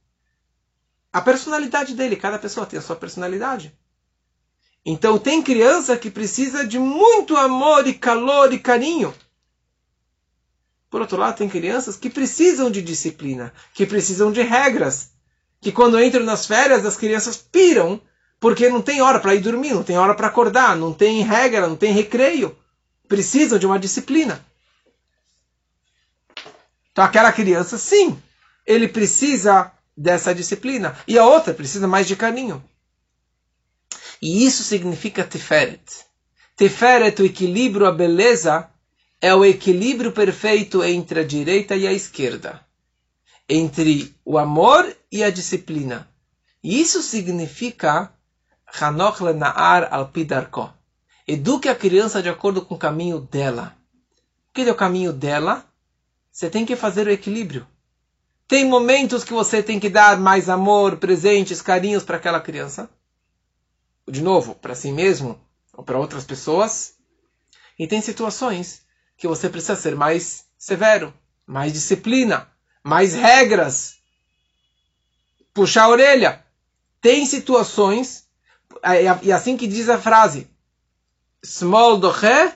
a 1.13 1.21
personalidade 1.21 1.95
dele. 1.95 2.17
Cada 2.17 2.39
pessoa 2.39 2.67
tem 2.67 2.79
a 2.79 2.83
sua 2.83 2.97
personalidade. 2.97 3.77
Então 4.85 5.19
tem 5.19 5.43
criança 5.43 5.97
que 5.97 6.11
precisa 6.11 6.67
de 6.67 6.79
muito 6.79 7.37
amor 7.37 7.87
e 7.87 7.95
calor 7.95 8.53
e 8.53 8.59
carinho. 8.59 9.15
Por 10.89 11.01
outro 11.03 11.19
lado, 11.19 11.37
tem 11.37 11.49
crianças 11.49 11.97
que 11.97 12.09
precisam 12.09 12.71
de 12.71 12.81
disciplina, 12.81 13.53
que 13.75 13.85
precisam 13.85 14.33
de 14.33 14.41
regras, 14.41 15.11
que 15.61 15.73
quando 15.73 16.03
entram 16.03 16.25
nas 16.25 16.47
férias 16.47 16.87
as 16.87 16.97
crianças 16.97 17.37
piram 17.37 18.01
Porque 18.41 18.69
não 18.69 18.81
tem 18.81 19.03
hora 19.03 19.19
para 19.19 19.35
ir 19.35 19.41
dormir, 19.41 19.75
não 19.75 19.83
tem 19.83 19.99
hora 19.99 20.15
para 20.15 20.29
acordar, 20.29 20.77
não 20.77 20.93
tem 20.93 21.23
regra, 21.23 21.67
não 21.67 21.77
tem 21.77 21.93
recreio. 21.93 22.57
Precisam 23.09 23.59
de 23.59 23.67
uma 23.67 23.79
disciplina. 23.79 24.45
Então 26.93 27.05
aquela 27.05 27.33
criança, 27.33 27.79
sim, 27.79 28.21
ele 28.67 28.87
precisa 28.87 29.73
dessa 29.97 30.35
disciplina. 30.35 30.97
E 31.07 31.19
a 31.19 31.27
outra 31.27 31.53
precisa 31.53 31.89
mais 31.89 32.07
de 32.07 32.15
carinho. 32.15 32.63
E 34.23 34.45
isso 34.47 34.63
significa 34.63 35.25
Tiferet. 35.25 36.05
Tiferet, 36.57 37.21
o 37.23 37.27
equilíbrio, 37.27 37.87
a 37.87 37.93
beleza, 37.93 38.69
é 39.21 39.35
o 39.35 39.45
equilíbrio 39.45 40.13
perfeito 40.13 40.83
entre 40.85 41.21
a 41.21 41.25
direita 41.25 41.75
e 41.77 41.87
a 41.87 41.93
esquerda. 41.93 42.61
Entre 43.49 44.15
o 44.25 44.37
amor 44.37 44.95
e 45.11 45.25
a 45.25 45.31
disciplina. 45.31 46.09
E 46.63 46.81
isso 46.81 47.03
significa 47.03 48.13
Hanoch 48.81 49.23
lenaar 49.23 49.89
al 49.91 50.09
pidarko. 50.09 50.73
Eduque 51.27 51.69
a 51.69 51.75
criança 51.75 52.23
de 52.23 52.29
acordo 52.29 52.63
com 52.65 52.75
o 52.75 52.79
caminho 52.79 53.21
dela. 53.21 53.77
O 54.51 54.53
que 54.55 54.63
é 54.63 54.73
o 54.73 54.75
caminho 54.75 55.13
dela? 55.13 55.65
Você 56.31 56.51
tem 56.51 56.67
que 56.67 56.77
fazer 56.77 57.07
o 57.07 57.11
equilíbrio. 57.11 57.67
Tem 58.47 58.65
momentos 58.65 59.25
que 59.25 59.33
você 59.33 59.63
tem 59.63 59.79
que 59.79 59.91
dar 59.91 60.19
mais 60.19 60.49
amor, 60.49 60.97
presentes, 60.97 61.61
carinhos 61.61 62.03
para 62.03 62.17
aquela 62.17 62.41
criança. 62.41 62.89
De 64.07 64.23
novo, 64.23 64.55
para 64.55 64.75
si 64.75 64.91
mesmo 64.91 65.39
ou 65.73 65.85
para 65.85 65.99
outras 65.99 66.25
pessoas. 66.25 66.95
E 67.79 67.87
tem 67.87 68.01
situações 68.01 68.83
que 69.17 69.29
você 69.29 69.49
precisa 69.49 69.77
ser 69.77 69.95
mais 69.95 70.47
severo, 70.57 71.13
mais 71.47 71.73
disciplina, 71.73 72.51
mais 72.89 73.15
regras. 73.15 73.99
Puxar 75.53 75.85
a 75.85 75.89
orelha. 75.89 76.45
Tem 77.01 77.27
situações, 77.27 78.25
e 79.23 79.31
assim 79.31 79.57
que 79.57 79.69
diz 79.69 79.89
a 79.89 79.99
frase, 79.99 80.49
small 81.45 81.99
doche, 81.99 82.53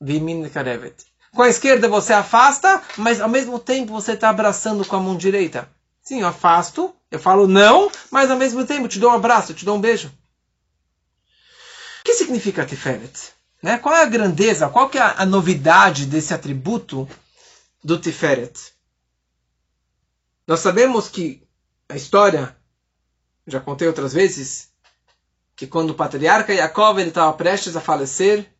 vimin 0.00 0.48
karevet. 0.48 0.94
Com 1.34 1.42
a 1.42 1.48
esquerda 1.48 1.88
você 1.88 2.12
afasta, 2.12 2.80
mas 2.96 3.20
ao 3.20 3.28
mesmo 3.28 3.58
tempo 3.58 3.92
você 3.92 4.12
está 4.12 4.30
abraçando 4.30 4.84
com 4.84 4.96
a 4.96 5.00
mão 5.00 5.16
direita. 5.16 5.68
Sim, 6.02 6.20
eu 6.20 6.28
afasto, 6.28 6.94
eu 7.10 7.18
falo 7.18 7.46
não, 7.48 7.90
mas 8.10 8.30
ao 8.30 8.38
mesmo 8.38 8.64
tempo 8.64 8.88
te 8.88 8.98
dou 8.98 9.10
um 9.10 9.14
abraço, 9.14 9.52
te 9.52 9.64
dou 9.64 9.76
um 9.76 9.80
beijo. 9.80 10.08
O 10.08 12.04
que 12.04 12.14
significa 12.14 12.64
Tiferet? 12.64 13.32
Né? 13.62 13.76
Qual 13.78 13.94
é 13.94 14.02
a 14.02 14.06
grandeza, 14.06 14.68
qual 14.68 14.88
que 14.88 14.98
é 14.98 15.02
a 15.02 15.26
novidade 15.26 16.06
desse 16.06 16.32
atributo 16.32 17.08
do 17.82 17.98
Tiferet? 17.98 18.73
Nós 20.46 20.60
sabemos 20.60 21.08
que 21.08 21.46
a 21.88 21.96
história, 21.96 22.56
já 23.46 23.60
contei 23.60 23.88
outras 23.88 24.12
vezes, 24.12 24.72
que 25.56 25.66
quando 25.66 25.90
o 25.90 25.94
patriarca 25.94 26.52
Yaakov 26.52 26.98
estava 27.00 27.32
prestes 27.32 27.76
a 27.76 27.80
falecer, 27.80 28.52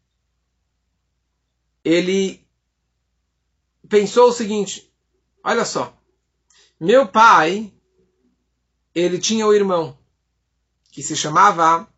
ele 1.85 2.47
pensou 3.89 4.29
o 4.29 4.33
seguinte: 4.33 4.91
olha 5.43 5.65
só, 5.65 5.97
meu 6.81 7.07
pai, 7.07 7.73
ele 8.95 9.19
tinha 9.19 9.47
um 9.47 9.53
irmão 9.53 9.99
que 10.91 11.03
se 11.03 11.17
chamava 11.17 11.89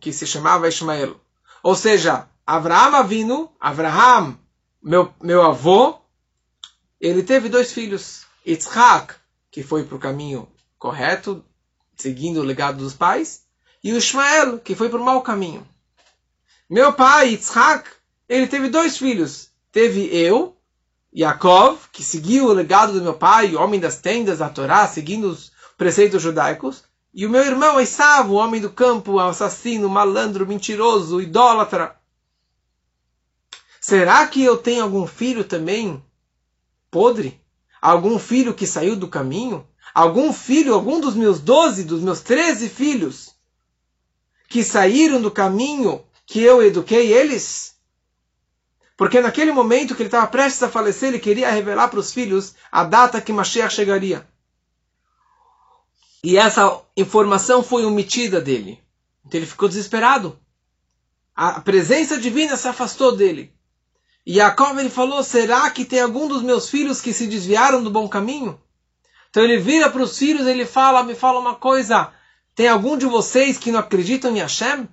que 0.00 0.12
se 0.12 0.26
chamava 0.26 0.68
Ismael. 0.68 1.20
Ou 1.62 1.74
seja, 1.74 2.26
Avraham 2.46 2.96
Avinu, 2.96 3.52
Avraham, 3.60 4.38
meu, 4.82 5.14
meu 5.20 5.42
avô, 5.42 6.00
ele 6.98 7.22
teve 7.22 7.50
dois 7.50 7.72
filhos. 7.72 8.26
Yitzhak, 8.50 9.14
que 9.50 9.62
foi 9.62 9.84
para 9.84 9.96
o 9.96 10.00
caminho 10.00 10.48
correto, 10.76 11.44
seguindo 11.96 12.40
o 12.40 12.44
legado 12.44 12.78
dos 12.78 12.94
pais, 12.94 13.44
e 13.82 13.92
o 13.92 13.96
Ismael, 13.96 14.58
que 14.58 14.74
foi 14.74 14.88
para 14.88 15.00
o 15.00 15.04
mau 15.04 15.22
caminho. 15.22 15.66
Meu 16.68 16.92
pai, 16.92 17.30
Yitzhak, 17.30 17.88
ele 18.28 18.46
teve 18.46 18.68
dois 18.68 18.98
filhos. 18.98 19.50
Teve 19.70 20.06
eu, 20.14 20.56
Yaakov, 21.16 21.88
que 21.92 22.02
seguiu 22.02 22.46
o 22.46 22.52
legado 22.52 22.92
do 22.92 23.02
meu 23.02 23.14
pai, 23.14 23.54
o 23.54 23.60
homem 23.60 23.78
das 23.78 24.00
tendas 24.00 24.38
da 24.38 24.48
Torá, 24.48 24.86
seguindo 24.88 25.30
os 25.30 25.52
preceitos 25.76 26.20
judaicos, 26.20 26.82
e 27.14 27.24
o 27.26 27.30
meu 27.30 27.44
irmão 27.44 27.80
Esav, 27.80 28.30
o 28.30 28.34
homem 28.34 28.60
do 28.60 28.70
campo, 28.70 29.18
assassino, 29.18 29.88
malandro, 29.88 30.46
mentiroso, 30.46 31.20
idólatra. 31.20 31.96
Será 33.80 34.26
que 34.26 34.42
eu 34.42 34.56
tenho 34.56 34.82
algum 34.82 35.06
filho 35.06 35.44
também 35.44 36.04
podre? 36.90 37.39
Algum 37.80 38.18
filho 38.18 38.54
que 38.54 38.66
saiu 38.66 38.94
do 38.96 39.08
caminho? 39.08 39.66
Algum 39.94 40.32
filho, 40.32 40.74
algum 40.74 41.00
dos 41.00 41.14
meus 41.14 41.40
doze, 41.40 41.84
dos 41.84 42.02
meus 42.02 42.20
treze 42.20 42.68
filhos, 42.68 43.34
que 44.48 44.62
saíram 44.62 45.20
do 45.20 45.30
caminho 45.30 46.04
que 46.26 46.40
eu 46.42 46.62
eduquei 46.62 47.12
eles? 47.12 47.74
Porque 48.96 49.20
naquele 49.20 49.50
momento 49.50 49.94
que 49.94 50.02
ele 50.02 50.08
estava 50.08 50.26
prestes 50.26 50.62
a 50.62 50.68
falecer, 50.68 51.08
ele 51.08 51.18
queria 51.18 51.50
revelar 51.50 51.88
para 51.88 51.98
os 51.98 52.12
filhos 52.12 52.54
a 52.70 52.84
data 52.84 53.20
que 53.20 53.32
Mashiach 53.32 53.74
chegaria. 53.74 54.28
E 56.22 56.36
essa 56.36 56.82
informação 56.94 57.62
foi 57.62 57.84
omitida 57.86 58.40
dele. 58.40 58.78
Então 59.24 59.40
ele 59.40 59.46
ficou 59.46 59.68
desesperado. 59.68 60.38
A 61.34 61.60
presença 61.62 62.20
divina 62.20 62.56
se 62.56 62.68
afastou 62.68 63.16
dele. 63.16 63.54
E 64.26 64.34
Jacob 64.34 64.78
ele 64.78 64.90
falou: 64.90 65.22
será 65.22 65.70
que 65.70 65.84
tem 65.84 66.00
algum 66.00 66.28
dos 66.28 66.42
meus 66.42 66.68
filhos 66.68 67.00
que 67.00 67.12
se 67.12 67.26
desviaram 67.26 67.82
do 67.82 67.90
bom 67.90 68.08
caminho? 68.08 68.60
Então 69.30 69.42
ele 69.42 69.58
vira 69.58 69.90
para 69.90 70.02
os 70.02 70.18
filhos 70.18 70.46
e 70.46 70.50
ele 70.50 70.66
fala: 70.66 71.02
me 71.02 71.14
fala 71.14 71.40
uma 71.40 71.54
coisa. 71.54 72.12
Tem 72.54 72.68
algum 72.68 72.96
de 72.96 73.06
vocês 73.06 73.58
que 73.58 73.70
não 73.70 73.80
acreditam 73.80 74.36
em 74.36 74.40
Hashem? 74.40 74.88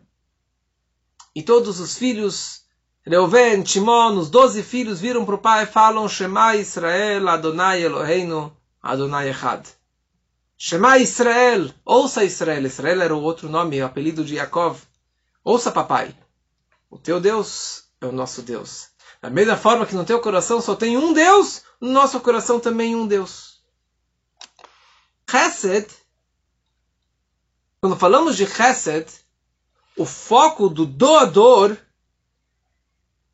E 1.35 1.43
todos 1.43 1.79
os 1.79 1.97
filhos 1.97 2.61
Reuven, 3.09 3.65
Shimon, 3.65 4.17
os 4.17 4.29
doze 4.29 4.61
filhos 4.61 4.99
viram 4.99 5.25
para 5.25 5.35
o 5.35 5.37
pai 5.37 5.63
e 5.63 5.65
falam 5.65 6.09
Shema 6.09 6.57
Israel, 6.57 7.29
Adonai 7.29 7.81
Eloheinu, 7.81 8.51
Adonai 8.83 9.29
Echad. 9.29 9.65
Shema 10.57 10.97
Israel, 10.97 11.71
ouça 11.85 12.25
Israel. 12.25 12.65
Israel 12.65 13.01
era 13.01 13.15
o 13.15 13.21
outro 13.21 13.47
nome, 13.47 13.81
o 13.81 13.85
apelido 13.85 14.25
de 14.25 14.35
Yaakov. 14.35 14.81
Ouça 15.41 15.71
papai, 15.71 16.13
o 16.89 16.97
teu 16.97 17.21
Deus 17.21 17.85
é 18.01 18.07
o 18.07 18.11
nosso 18.11 18.41
Deus. 18.41 18.89
Da 19.27 19.31
mesma 19.31 19.57
forma 19.57 19.85
que 19.85 19.93
no 19.93 20.05
teu 20.05 20.21
coração 20.21 20.61
só 20.61 20.73
tem 20.73 20.95
um 20.95 21.11
Deus, 21.11 21.61
no 21.81 21.91
nosso 21.91 22.17
coração 22.21 22.61
também 22.61 22.95
um 22.95 23.05
Deus. 23.05 23.61
Chesed, 25.29 25.85
quando 27.81 27.97
falamos 27.97 28.37
de 28.37 28.47
Chesed, 28.47 29.05
o 29.97 30.05
foco 30.05 30.69
do 30.69 30.85
doador 30.85 31.75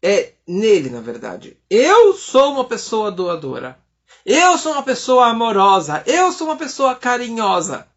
é 0.02 0.34
nele, 0.48 0.90
na 0.90 1.00
verdade. 1.00 1.60
Eu 1.70 2.16
sou 2.16 2.54
uma 2.54 2.66
pessoa 2.66 3.12
doadora. 3.12 3.78
Eu 4.26 4.58
sou 4.58 4.72
uma 4.72 4.82
pessoa 4.82 5.28
amorosa. 5.28 6.02
Eu 6.08 6.32
sou 6.32 6.48
uma 6.48 6.58
pessoa 6.58 6.96
carinhosa. 6.96 7.88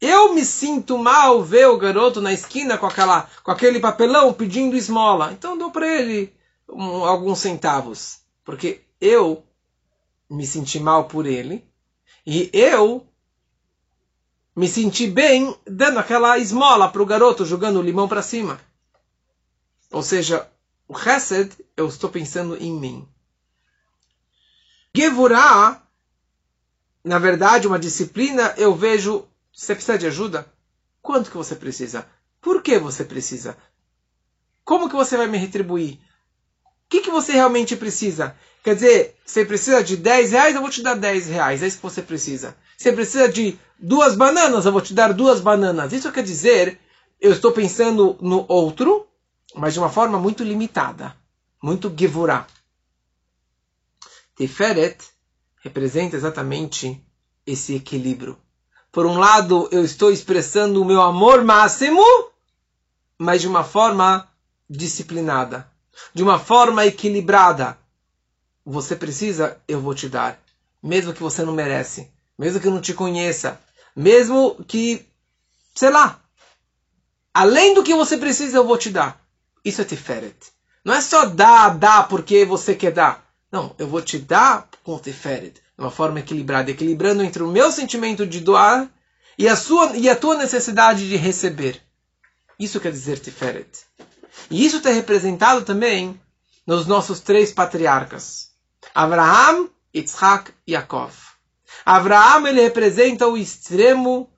Eu 0.00 0.32
me 0.32 0.42
sinto 0.42 0.96
mal 0.96 1.42
ver 1.42 1.68
o 1.68 1.76
garoto 1.76 2.18
na 2.22 2.32
esquina 2.32 2.78
com, 2.78 2.86
aquela, 2.86 3.28
com 3.42 3.50
aquele 3.50 3.78
papelão 3.78 4.32
pedindo 4.32 4.74
esmola. 4.74 5.32
Então 5.32 5.58
dou 5.58 5.70
para 5.70 5.86
ele 5.86 6.34
um, 6.68 7.04
alguns 7.04 7.38
centavos. 7.38 8.20
Porque 8.44 8.82
eu 9.00 9.44
me 10.28 10.46
senti 10.46 10.80
mal 10.80 11.06
por 11.08 11.26
ele. 11.26 11.66
E 12.26 12.50
eu 12.52 13.06
me 14.54 14.68
senti 14.68 15.06
bem 15.06 15.54
dando 15.66 15.98
aquela 15.98 16.38
esmola 16.38 16.88
para 16.88 17.02
o 17.02 17.06
garoto 17.06 17.44
jogando 17.44 17.78
o 17.78 17.82
limão 17.82 18.08
para 18.08 18.22
cima. 18.22 18.60
Ou 19.90 20.02
seja, 20.02 20.50
o 20.88 20.98
Chesed, 20.98 21.52
eu 21.76 21.86
estou 21.86 22.10
pensando 22.10 22.56
em 22.56 22.72
mim. 22.72 23.08
Gevurah, 24.94 25.82
na 27.04 27.18
verdade, 27.18 27.66
uma 27.66 27.78
disciplina, 27.78 28.54
eu 28.56 28.74
vejo, 28.74 29.28
você 29.52 29.74
precisa 29.74 29.98
de 29.98 30.06
ajuda? 30.06 30.50
Quanto 31.02 31.30
que 31.30 31.36
você 31.36 31.54
precisa? 31.54 32.08
Por 32.40 32.62
que 32.62 32.78
você 32.78 33.04
precisa? 33.04 33.56
Como 34.64 34.88
que 34.88 34.96
você 34.96 35.16
vai 35.16 35.26
me 35.26 35.38
retribuir? 35.38 36.00
O 36.86 36.90
que, 36.90 37.00
que 37.00 37.10
você 37.10 37.32
realmente 37.32 37.76
precisa? 37.76 38.36
Quer 38.62 38.74
dizer, 38.74 39.16
você 39.24 39.44
precisa 39.44 39.82
de 39.82 39.96
10 39.96 40.32
reais, 40.32 40.54
eu 40.54 40.60
vou 40.60 40.70
te 40.70 40.82
dar 40.82 40.94
10 40.94 41.28
reais. 41.28 41.62
É 41.62 41.66
isso 41.66 41.76
que 41.76 41.82
você 41.82 42.02
precisa. 42.02 42.56
Você 42.76 42.92
precisa 42.92 43.28
de 43.28 43.58
duas 43.78 44.14
bananas, 44.14 44.66
eu 44.66 44.72
vou 44.72 44.80
te 44.80 44.94
dar 44.94 45.12
duas 45.12 45.40
bananas. 45.40 45.92
Isso 45.92 46.10
quer 46.12 46.22
dizer, 46.22 46.78
eu 47.20 47.32
estou 47.32 47.52
pensando 47.52 48.16
no 48.20 48.44
outro 48.48 49.06
mas 49.56 49.72
de 49.72 49.80
uma 49.80 49.88
forma 49.88 50.18
muito 50.18 50.44
limitada, 50.44 51.16
muito 51.62 51.92
gevurah. 51.96 52.46
Tiferet 54.36 54.98
representa 55.62 56.14
exatamente 56.14 57.02
esse 57.46 57.74
equilíbrio. 57.74 58.38
Por 58.92 59.06
um 59.06 59.18
lado, 59.18 59.68
eu 59.72 59.82
estou 59.82 60.12
expressando 60.12 60.80
o 60.80 60.84
meu 60.84 61.00
amor 61.00 61.42
máximo, 61.42 62.02
mas 63.18 63.40
de 63.40 63.48
uma 63.48 63.64
forma 63.64 64.28
disciplinada, 64.68 65.70
de 66.12 66.22
uma 66.22 66.38
forma 66.38 66.84
equilibrada. 66.84 67.78
Você 68.64 68.96
precisa, 68.96 69.58
eu 69.68 69.80
vou 69.80 69.94
te 69.94 70.08
dar, 70.08 70.40
mesmo 70.82 71.12
que 71.12 71.22
você 71.22 71.44
não 71.44 71.52
merece, 71.52 72.10
mesmo 72.38 72.60
que 72.60 72.66
eu 72.66 72.72
não 72.72 72.80
te 72.80 72.94
conheça, 72.94 73.60
mesmo 73.94 74.62
que, 74.66 75.06
sei 75.74 75.90
lá, 75.90 76.20
além 77.32 77.74
do 77.74 77.82
que 77.82 77.94
você 77.94 78.16
precisa, 78.16 78.58
eu 78.58 78.66
vou 78.66 78.76
te 78.76 78.90
dar. 78.90 79.20
Isso 79.64 79.80
é 79.80 79.84
Tiferet. 79.84 80.36
Não 80.84 80.94
é 80.94 81.00
só 81.00 81.26
dar, 81.26 81.70
dar 81.76 82.08
porque 82.08 82.44
você 82.44 82.74
quer 82.74 82.92
dar. 82.92 83.26
Não, 83.50 83.74
eu 83.78 83.88
vou 83.88 84.02
te 84.02 84.18
dar 84.18 84.68
com 84.84 84.98
Tiferet. 84.98 85.54
De 85.54 85.82
uma 85.82 85.90
forma 85.90 86.20
equilibrada, 86.20 86.70
equilibrando 86.70 87.22
entre 87.22 87.42
o 87.42 87.48
meu 87.48 87.70
sentimento 87.72 88.26
de 88.26 88.40
doar 88.40 88.88
e 89.38 89.48
a, 89.48 89.56
sua, 89.56 89.96
e 89.96 90.08
a 90.08 90.16
tua 90.16 90.36
necessidade 90.36 91.08
de 91.08 91.16
receber. 91.16 91.82
Isso 92.58 92.80
quer 92.80 92.92
dizer 92.92 93.18
Tiferet. 93.18 93.85
E 94.50 94.64
isso 94.64 94.78
está 94.78 94.90
representado 94.90 95.64
também 95.64 96.20
nos 96.66 96.86
nossos 96.86 97.20
três 97.20 97.52
patriarcas. 97.52 98.50
Abraham, 98.94 99.68
Yitzhak 99.94 100.52
e 100.66 100.72
Yaakov. 100.72 101.14
Abraham 101.84 102.48
ele 102.48 102.62
representa 102.62 103.26
o 103.28 103.36
extremo 103.36 104.30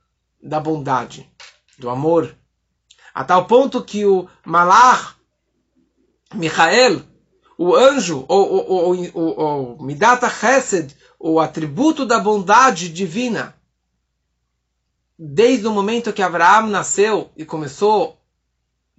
da 0.42 0.60
bondade, 0.60 1.30
do 1.78 1.88
amor. 1.88 2.36
A 3.14 3.24
tal 3.24 3.46
ponto 3.46 3.82
que 3.82 4.04
o 4.04 4.28
Malach, 4.44 5.14
Michael, 6.34 7.02
o 7.56 7.74
anjo, 7.74 8.24
o, 8.28 9.74
o, 9.74 9.82
Midata 9.82 10.30
Chesed, 10.30 10.94
o 11.18 11.40
atributo 11.40 12.06
da 12.06 12.20
bondade 12.20 12.88
divina, 12.88 13.56
desde 15.18 15.66
o 15.66 15.72
momento 15.72 16.12
que 16.12 16.22
Abraão 16.22 16.68
nasceu 16.68 17.30
e 17.36 17.44
começou 17.44 18.17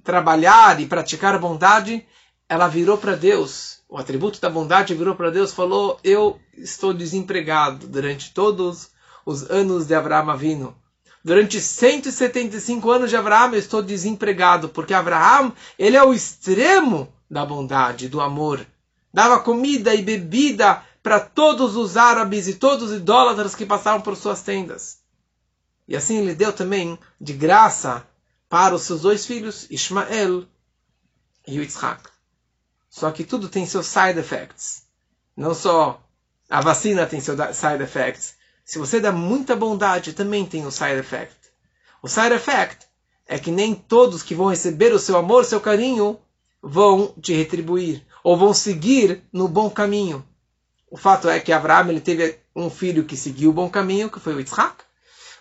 trabalhar 0.03 0.79
e 0.79 0.85
praticar 0.85 1.37
bondade, 1.39 2.05
ela 2.47 2.67
virou 2.67 2.97
para 2.97 3.15
Deus. 3.15 3.79
O 3.87 3.97
atributo 3.97 4.39
da 4.39 4.49
bondade 4.49 4.93
virou 4.93 5.15
para 5.15 5.31
Deus, 5.31 5.53
falou: 5.53 5.99
Eu 6.03 6.39
estou 6.57 6.93
desempregado 6.93 7.87
durante 7.87 8.33
todos 8.33 8.89
os 9.25 9.49
anos 9.49 9.85
de 9.85 9.93
Abraão 9.93 10.35
vindo. 10.37 10.75
Durante 11.23 11.59
175 11.59 12.89
anos 12.89 13.09
de 13.09 13.15
Abraão 13.15 13.51
eu 13.51 13.59
estou 13.59 13.81
desempregado, 13.81 14.69
porque 14.69 14.93
Abraão 14.93 15.53
ele 15.77 15.97
é 15.97 16.03
o 16.03 16.13
extremo 16.13 17.13
da 17.29 17.45
bondade, 17.45 18.07
do 18.07 18.21
amor. 18.21 18.65
Dava 19.13 19.39
comida 19.39 19.93
e 19.93 20.01
bebida 20.01 20.81
para 21.03 21.19
todos 21.19 21.75
os 21.75 21.97
árabes 21.97 22.47
e 22.47 22.55
todos 22.55 22.91
os 22.91 22.97
idólatras 22.97 23.55
que 23.55 23.65
passavam 23.65 24.01
por 24.01 24.15
suas 24.15 24.41
tendas. 24.41 24.99
E 25.87 25.95
assim 25.95 26.17
ele 26.17 26.35
deu 26.35 26.53
também 26.53 26.97
de 27.19 27.33
graça 27.33 28.05
para 28.49 28.73
os 28.73 28.81
seus 28.81 29.01
dois 29.01 29.25
filhos, 29.25 29.67
Ismael 29.69 30.45
e 31.47 31.59
Yitzhak. 31.59 32.09
Só 32.89 33.11
que 33.11 33.23
tudo 33.23 33.47
tem 33.47 33.65
seus 33.65 33.85
side 33.85 34.19
effects. 34.19 34.83
Não 35.37 35.53
só 35.53 36.03
a 36.49 36.59
vacina 36.59 37.05
tem 37.05 37.21
seus 37.21 37.37
side 37.55 37.83
effects. 37.83 38.33
Se 38.65 38.79
você 38.79 38.99
dá 38.99 39.11
muita 39.11 39.55
bondade, 39.55 40.13
também 40.13 40.45
tem 40.45 40.65
o 40.65 40.71
side 40.71 40.99
effect. 40.99 41.35
O 42.01 42.07
side 42.07 42.33
effect 42.33 42.87
é 43.27 43.37
que 43.37 43.51
nem 43.51 43.75
todos 43.75 44.23
que 44.23 44.33
vão 44.33 44.47
receber 44.47 44.91
o 44.93 44.99
seu 44.99 45.15
amor, 45.15 45.45
seu 45.45 45.61
carinho, 45.61 46.19
vão 46.61 47.13
te 47.21 47.33
retribuir 47.33 48.03
ou 48.23 48.35
vão 48.35 48.53
seguir 48.53 49.23
no 49.31 49.47
bom 49.47 49.69
caminho. 49.69 50.25
O 50.89 50.97
fato 50.97 51.29
é 51.29 51.39
que 51.39 51.51
Abraão 51.51 51.89
ele 51.89 52.01
teve 52.01 52.39
um 52.55 52.69
filho 52.69 53.05
que 53.05 53.15
seguiu 53.15 53.51
o 53.51 53.53
bom 53.53 53.69
caminho, 53.69 54.09
que 54.09 54.19
foi 54.19 54.33
o 54.33 54.39
Yitzhak. 54.39 54.83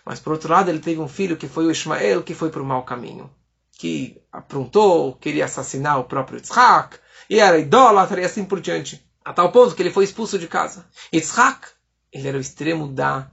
Mas 0.09 0.19
por 0.19 0.33
outro 0.33 0.51
lado, 0.51 0.71
ele 0.71 0.79
teve 0.79 0.99
um 0.99 1.07
filho 1.07 1.37
que 1.37 1.47
foi 1.47 1.67
o 1.67 1.71
Ismael, 1.71 2.23
que 2.23 2.33
foi 2.33 2.49
para 2.49 2.63
o 2.63 2.65
mau 2.65 2.81
caminho, 2.81 3.29
que 3.73 4.19
aprontou, 4.31 5.13
queria 5.13 5.45
assassinar 5.45 5.99
o 5.99 6.05
próprio 6.05 6.39
Yitzhak, 6.39 6.97
e 7.29 7.39
era 7.39 7.59
idólatra 7.59 8.19
e 8.19 8.25
assim 8.25 8.43
por 8.43 8.59
diante, 8.59 9.07
a 9.23 9.31
tal 9.31 9.51
ponto 9.51 9.75
que 9.75 9.83
ele 9.83 9.91
foi 9.91 10.05
expulso 10.05 10.39
de 10.39 10.47
casa. 10.47 10.87
Yitzhak, 11.13 11.67
ele 12.11 12.27
era 12.27 12.37
o 12.39 12.41
extremo 12.41 12.87
da 12.87 13.29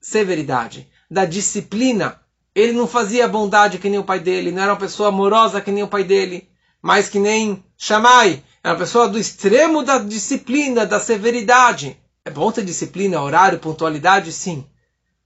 severidade, 0.00 0.90
da 1.08 1.24
disciplina. 1.24 2.20
Ele 2.52 2.72
não 2.72 2.88
fazia 2.88 3.28
bondade 3.28 3.78
que 3.78 3.88
nem 3.88 4.00
o 4.00 4.04
pai 4.04 4.18
dele, 4.18 4.50
não 4.50 4.60
era 4.60 4.72
uma 4.72 4.80
pessoa 4.80 5.10
amorosa 5.10 5.60
que 5.60 5.70
nem 5.70 5.84
o 5.84 5.88
pai 5.88 6.02
dele, 6.02 6.48
mas 6.82 7.08
que 7.08 7.20
nem 7.20 7.62
Shammai, 7.76 8.42
era 8.64 8.74
uma 8.74 8.80
pessoa 8.80 9.08
do 9.08 9.20
extremo 9.20 9.84
da 9.84 9.98
disciplina, 9.98 10.84
da 10.84 10.98
severidade. 10.98 11.96
É 12.24 12.30
bom 12.30 12.50
ter 12.50 12.64
disciplina, 12.64 13.22
horário, 13.22 13.60
pontualidade, 13.60 14.32
sim. 14.32 14.66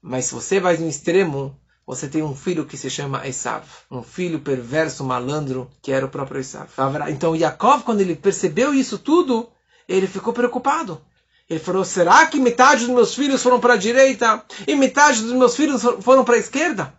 Mas 0.05 0.25
se 0.25 0.33
você 0.33 0.59
vai 0.59 0.75
no 0.75 0.89
extremo, 0.89 1.57
você 1.87 2.09
tem 2.09 2.21
um 2.21 2.35
filho 2.35 2.65
que 2.65 2.75
se 2.75 2.89
chama 2.89 3.25
Esav, 3.25 3.63
um 3.89 4.03
filho 4.03 4.41
perverso, 4.41 5.01
malandro, 5.01 5.71
que 5.81 5.93
era 5.93 6.05
o 6.05 6.09
próprio 6.09 6.41
Esav. 6.41 6.69
Então 7.09 7.33
Yaakov, 7.33 7.83
quando 7.83 8.01
ele 8.01 8.13
percebeu 8.13 8.73
isso 8.73 8.97
tudo, 8.97 9.49
ele 9.87 10.05
ficou 10.05 10.33
preocupado. 10.33 11.01
Ele 11.49 11.59
falou: 11.59 11.85
será 11.85 12.27
que 12.27 12.37
metade 12.37 12.85
dos 12.85 12.93
meus 12.93 13.15
filhos 13.15 13.41
foram 13.41 13.61
para 13.61 13.75
a 13.75 13.77
direita 13.77 14.43
e 14.67 14.75
metade 14.75 15.21
dos 15.21 15.31
meus 15.31 15.55
filhos 15.55 15.81
foram 16.01 16.25
para 16.25 16.35
a 16.35 16.39
esquerda? 16.39 16.93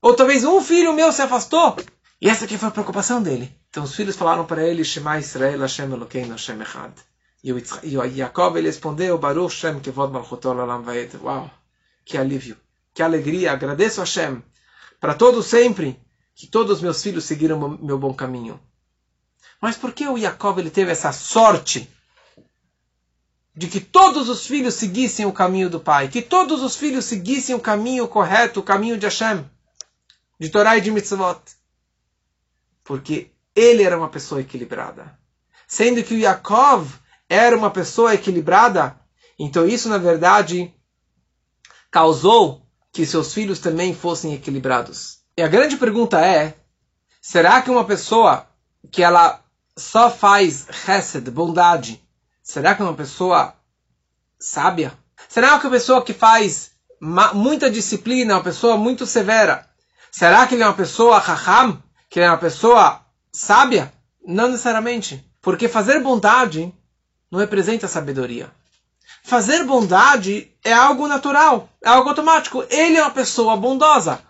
Ou 0.00 0.14
talvez 0.14 0.44
um 0.44 0.62
filho 0.62 0.94
meu 0.94 1.10
se 1.10 1.22
afastou? 1.22 1.76
E 2.20 2.28
essa 2.28 2.44
aqui 2.44 2.56
foi 2.56 2.68
a 2.68 2.72
preocupação 2.72 3.20
dele. 3.20 3.52
Então 3.68 3.82
os 3.82 3.96
filhos 3.96 4.14
falaram 4.14 4.44
para 4.46 4.64
ele: 4.64 4.84
Shema 4.84 5.18
Israel 5.18 5.58
Hashem 5.60 5.92
Elokeinu 5.92 6.32
Hashem 6.32 6.60
Echad. 6.62 6.92
E 7.42 7.52
o 7.52 8.04
Yaakov 8.04 8.56
ele 8.56 8.68
respondeu: 8.68 9.18
Baruch 9.18 9.54
Shem 9.54 9.80
Kevod 9.80 10.12
Malchutol 10.12 10.58
Olam 10.58 10.82
Vaed. 10.82 11.16
Uau! 11.20 11.50
Que 12.08 12.16
alívio, 12.16 12.56
que 12.94 13.02
alegria. 13.02 13.52
Agradeço 13.52 14.00
a 14.00 14.04
Hashem 14.04 14.42
para 14.98 15.14
todos 15.14 15.46
sempre 15.46 16.00
que 16.34 16.46
todos 16.46 16.78
os 16.78 16.82
meus 16.82 17.02
filhos 17.02 17.24
seguiram 17.24 17.78
meu 17.78 17.98
bom 17.98 18.14
caminho. 18.14 18.58
Mas 19.60 19.76
por 19.76 19.92
que 19.92 20.08
o 20.08 20.16
Jacob 20.16 20.58
ele 20.58 20.70
teve 20.70 20.90
essa 20.90 21.12
sorte 21.12 21.86
de 23.54 23.66
que 23.66 23.80
todos 23.80 24.28
os 24.30 24.46
filhos 24.46 24.74
seguissem 24.74 25.26
o 25.26 25.32
caminho 25.32 25.68
do 25.68 25.80
pai, 25.80 26.08
que 26.08 26.22
todos 26.22 26.62
os 26.62 26.76
filhos 26.76 27.04
seguissem 27.04 27.54
o 27.54 27.60
caminho 27.60 28.08
correto, 28.08 28.60
o 28.60 28.62
caminho 28.62 28.96
de 28.96 29.04
Hashem, 29.04 29.44
de 30.40 30.48
Torá 30.48 30.78
e 30.78 30.80
de 30.80 30.90
Mitzvot? 30.90 31.42
Porque 32.84 33.32
ele 33.54 33.82
era 33.82 33.98
uma 33.98 34.08
pessoa 34.08 34.40
equilibrada. 34.40 35.18
Sendo 35.66 36.02
que 36.02 36.14
o 36.14 36.18
Yaakov 36.18 36.88
era 37.28 37.54
uma 37.54 37.70
pessoa 37.70 38.14
equilibrada, 38.14 38.98
então 39.38 39.68
isso 39.68 39.90
na 39.90 39.98
verdade 39.98 40.72
causou 41.90 42.62
que 42.92 43.06
seus 43.06 43.32
filhos 43.32 43.58
também 43.58 43.94
fossem 43.94 44.34
equilibrados. 44.34 45.18
E 45.36 45.42
a 45.42 45.48
grande 45.48 45.76
pergunta 45.76 46.20
é: 46.20 46.54
será 47.20 47.62
que 47.62 47.70
uma 47.70 47.84
pessoa 47.84 48.46
que 48.90 49.02
ela 49.02 49.42
só 49.76 50.10
faz 50.10 50.66
chesed, 50.84 51.30
bondade, 51.30 52.02
será 52.42 52.74
que 52.74 52.82
é 52.82 52.84
uma 52.84 52.94
pessoa 52.94 53.54
sábia? 54.38 54.92
Será 55.28 55.58
que 55.58 55.66
uma 55.66 55.72
pessoa 55.72 56.02
que 56.02 56.12
faz 56.12 56.72
muita 57.34 57.70
disciplina, 57.70 58.34
uma 58.34 58.42
pessoa 58.42 58.76
muito 58.76 59.06
severa, 59.06 59.68
será 60.10 60.46
que 60.46 60.54
ele 60.54 60.62
é 60.62 60.66
uma 60.66 60.74
pessoa 60.74 61.18
raham, 61.18 61.82
que 62.08 62.18
ele 62.18 62.26
é 62.26 62.30
uma 62.30 62.38
pessoa 62.38 63.04
sábia? 63.32 63.92
Não 64.26 64.48
necessariamente. 64.48 65.24
Porque 65.40 65.68
fazer 65.68 66.00
bondade 66.00 66.74
não 67.30 67.38
representa 67.38 67.86
sabedoria. 67.86 68.50
Fazer 69.28 69.62
bondade 69.64 70.50
é 70.64 70.72
algo 70.72 71.06
natural, 71.06 71.68
é 71.84 71.88
algo 71.90 72.08
automático. 72.08 72.64
Ele 72.70 72.96
é 72.96 73.02
uma 73.02 73.10
pessoa 73.10 73.58
bondosa. 73.58 74.20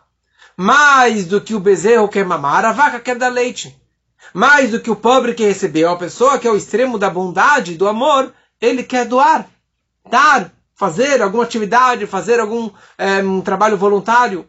Mais 0.57 1.25
do 1.25 1.41
que 1.41 1.55
o 1.55 1.61
bezerro 1.61 2.09
quer 2.09 2.25
mamar, 2.25 2.65
a 2.65 2.73
vaca 2.73 2.99
quer 2.99 3.15
dar 3.15 3.29
leite. 3.29 3.81
Mais 4.35 4.73
do 4.73 4.81
que 4.81 4.91
o 4.91 4.97
pobre 4.97 5.35
que 5.35 5.47
recebeu, 5.47 5.89
a 5.89 5.97
pessoa 5.97 6.37
que 6.37 6.49
é 6.49 6.51
o 6.51 6.57
extremo 6.57 6.99
da 6.99 7.09
bondade, 7.09 7.77
do 7.77 7.87
amor, 7.87 8.35
ele 8.61 8.83
quer 8.83 9.05
doar, 9.05 9.47
dar, 10.11 10.51
fazer 10.75 11.23
alguma 11.23 11.45
atividade, 11.45 12.05
fazer 12.05 12.41
algum 12.41 12.69
é, 12.99 13.23
um 13.23 13.41
trabalho 13.41 13.77
voluntário. 13.77 14.49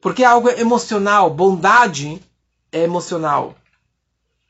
Porque 0.00 0.24
é 0.24 0.26
algo 0.26 0.50
emocional. 0.50 1.30
Bondade 1.30 2.20
é 2.72 2.82
emocional. 2.82 3.54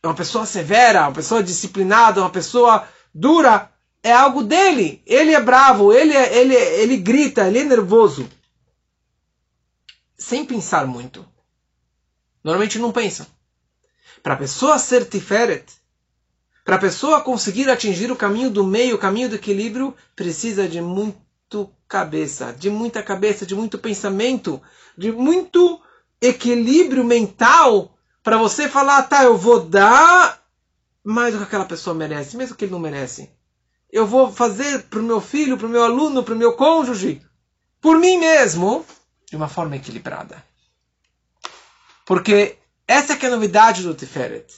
É 0.02 0.06
uma 0.06 0.14
pessoa 0.14 0.46
severa, 0.46 1.02
uma 1.02 1.12
pessoa 1.12 1.42
disciplinada, 1.42 2.22
uma 2.22 2.30
pessoa 2.30 2.88
dura, 3.14 3.70
é 4.04 4.12
algo 4.12 4.44
dele. 4.44 5.02
Ele 5.06 5.32
é 5.32 5.40
bravo, 5.40 5.90
ele, 5.90 6.12
é, 6.12 6.38
ele, 6.38 6.54
é, 6.54 6.82
ele 6.82 6.98
grita, 6.98 7.48
ele 7.48 7.60
é 7.60 7.64
nervoso. 7.64 8.28
Sem 10.16 10.44
pensar 10.44 10.86
muito. 10.86 11.26
Normalmente 12.44 12.78
não 12.78 12.92
pensa. 12.92 13.26
Para 14.22 14.34
a 14.34 14.36
pessoa 14.36 14.78
ser 14.78 15.06
tiferet, 15.06 15.64
para 16.64 16.76
a 16.76 16.78
pessoa 16.78 17.22
conseguir 17.22 17.68
atingir 17.70 18.12
o 18.12 18.16
caminho 18.16 18.50
do 18.50 18.62
meio, 18.62 18.96
o 18.96 18.98
caminho 18.98 19.30
do 19.30 19.36
equilíbrio, 19.36 19.94
precisa 20.14 20.68
de 20.68 20.80
muito 20.82 21.70
cabeça, 21.88 22.52
de 22.52 22.68
muita 22.68 23.02
cabeça, 23.02 23.46
de 23.46 23.54
muito 23.54 23.78
pensamento, 23.78 24.60
de 24.96 25.10
muito 25.12 25.80
equilíbrio 26.20 27.04
mental 27.04 27.96
para 28.22 28.36
você 28.36 28.68
falar, 28.68 29.02
tá, 29.04 29.24
eu 29.24 29.36
vou 29.36 29.60
dar 29.60 30.42
mais 31.02 31.32
do 31.32 31.38
que 31.38 31.44
aquela 31.44 31.66
pessoa 31.66 31.94
merece, 31.94 32.36
mesmo 32.36 32.56
que 32.56 32.64
ele 32.64 32.72
não 32.72 32.78
merece 32.78 33.30
eu 33.94 34.04
vou 34.04 34.32
fazer 34.32 34.82
para 34.88 34.98
o 34.98 35.04
meu 35.04 35.20
filho, 35.20 35.56
para 35.56 35.68
o 35.68 35.70
meu 35.70 35.84
aluno, 35.84 36.24
para 36.24 36.34
o 36.34 36.36
meu 36.36 36.54
cônjuge, 36.54 37.22
por 37.80 37.96
mim 37.96 38.18
mesmo, 38.18 38.84
de 39.30 39.36
uma 39.36 39.46
forma 39.46 39.76
equilibrada. 39.76 40.44
Porque 42.04 42.58
essa 42.88 43.12
é, 43.12 43.18
é 43.22 43.26
a 43.28 43.30
novidade 43.30 43.84
do 43.84 43.94
Tiferet. 43.94 44.52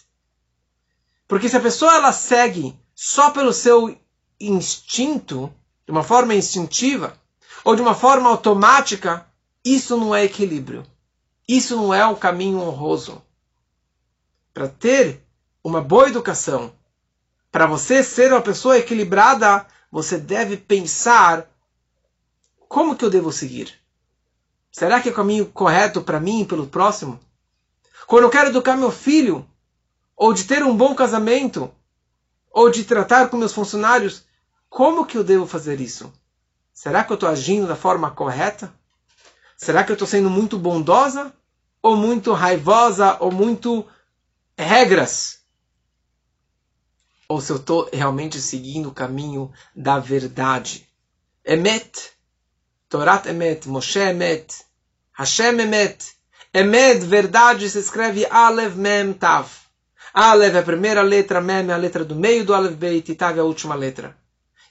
Porque 1.28 1.50
se 1.50 1.56
a 1.56 1.60
pessoa 1.60 1.96
ela 1.96 2.14
segue 2.14 2.74
só 2.94 3.30
pelo 3.30 3.52
seu 3.52 4.00
instinto, 4.40 5.52
de 5.84 5.92
uma 5.92 6.02
forma 6.02 6.34
instintiva, 6.34 7.14
ou 7.62 7.76
de 7.76 7.82
uma 7.82 7.94
forma 7.94 8.30
automática, 8.30 9.26
isso 9.62 9.98
não 9.98 10.14
é 10.14 10.24
equilíbrio. 10.24 10.82
Isso 11.46 11.76
não 11.76 11.92
é 11.92 12.06
o 12.06 12.16
caminho 12.16 12.60
honroso. 12.60 13.20
Para 14.54 14.66
ter 14.66 15.22
uma 15.62 15.82
boa 15.82 16.08
educação, 16.08 16.72
para 17.56 17.66
você 17.66 18.04
ser 18.04 18.34
uma 18.34 18.42
pessoa 18.42 18.76
equilibrada, 18.76 19.66
você 19.90 20.18
deve 20.18 20.58
pensar 20.58 21.48
como 22.68 22.94
que 22.94 23.02
eu 23.02 23.08
devo 23.08 23.32
seguir. 23.32 23.80
Será 24.70 25.00
que 25.00 25.08
é 25.08 25.10
o 25.10 25.14
caminho 25.14 25.46
correto 25.46 26.02
para 26.02 26.20
mim 26.20 26.42
e 26.42 26.44
pelo 26.44 26.66
próximo? 26.66 27.18
Quando 28.06 28.24
eu 28.24 28.28
quero 28.28 28.50
educar 28.50 28.76
meu 28.76 28.90
filho, 28.90 29.48
ou 30.14 30.34
de 30.34 30.44
ter 30.44 30.62
um 30.62 30.76
bom 30.76 30.94
casamento, 30.94 31.72
ou 32.50 32.68
de 32.68 32.84
tratar 32.84 33.30
com 33.30 33.38
meus 33.38 33.54
funcionários, 33.54 34.26
como 34.68 35.06
que 35.06 35.16
eu 35.16 35.24
devo 35.24 35.46
fazer 35.46 35.80
isso? 35.80 36.12
Será 36.74 37.04
que 37.04 37.12
eu 37.12 37.14
estou 37.14 37.30
agindo 37.30 37.66
da 37.66 37.74
forma 37.74 38.10
correta? 38.10 38.70
Será 39.56 39.82
que 39.82 39.90
eu 39.90 39.94
estou 39.94 40.06
sendo 40.06 40.28
muito 40.28 40.58
bondosa? 40.58 41.32
Ou 41.80 41.96
muito 41.96 42.34
raivosa? 42.34 43.16
Ou 43.18 43.32
muito 43.32 43.86
regras? 44.58 45.45
Ou 47.28 47.40
se 47.40 47.50
eu 47.50 47.56
estou 47.56 47.88
realmente 47.92 48.40
seguindo 48.40 48.88
o 48.88 48.94
caminho 48.94 49.50
da 49.74 49.98
verdade? 49.98 50.86
Emet, 51.44 52.12
Torat 52.88 53.26
Emet, 53.26 53.68
Moshe 53.68 53.98
Emet, 53.98 54.46
Hashem 55.12 55.58
Emet. 55.60 56.14
Emet, 56.54 57.04
verdade, 57.04 57.68
se 57.68 57.80
escreve 57.80 58.26
Alev 58.30 58.76
Mem 58.76 59.12
Tav. 59.12 59.48
Alev 60.14 60.56
é 60.56 60.60
a 60.60 60.62
primeira 60.62 61.02
letra, 61.02 61.40
Mem 61.40 61.68
é 61.68 61.72
a 61.72 61.76
letra 61.76 62.04
do 62.04 62.14
meio 62.14 62.44
do 62.44 62.54
Alev 62.54 62.76
Beit 62.76 63.10
e 63.10 63.14
Tav 63.14 63.36
é 63.36 63.40
a 63.40 63.44
última 63.44 63.74
letra. 63.74 64.16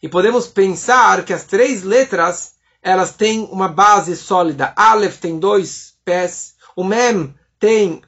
E 0.02 0.08
podemos 0.08 0.48
pensar 0.48 1.26
que 1.26 1.34
as 1.34 1.44
três 1.44 1.84
letras 1.84 2.54
elas 2.82 3.14
têm 3.14 3.50
uma 3.52 3.68
base 3.68 4.16
sólida. 4.16 4.72
Aleph 4.76 5.18
tem 5.18 5.40
dois 5.40 5.96
pés, 6.06 6.56
o 6.76 6.84
Mem 6.84 7.36
tem 7.60 8.02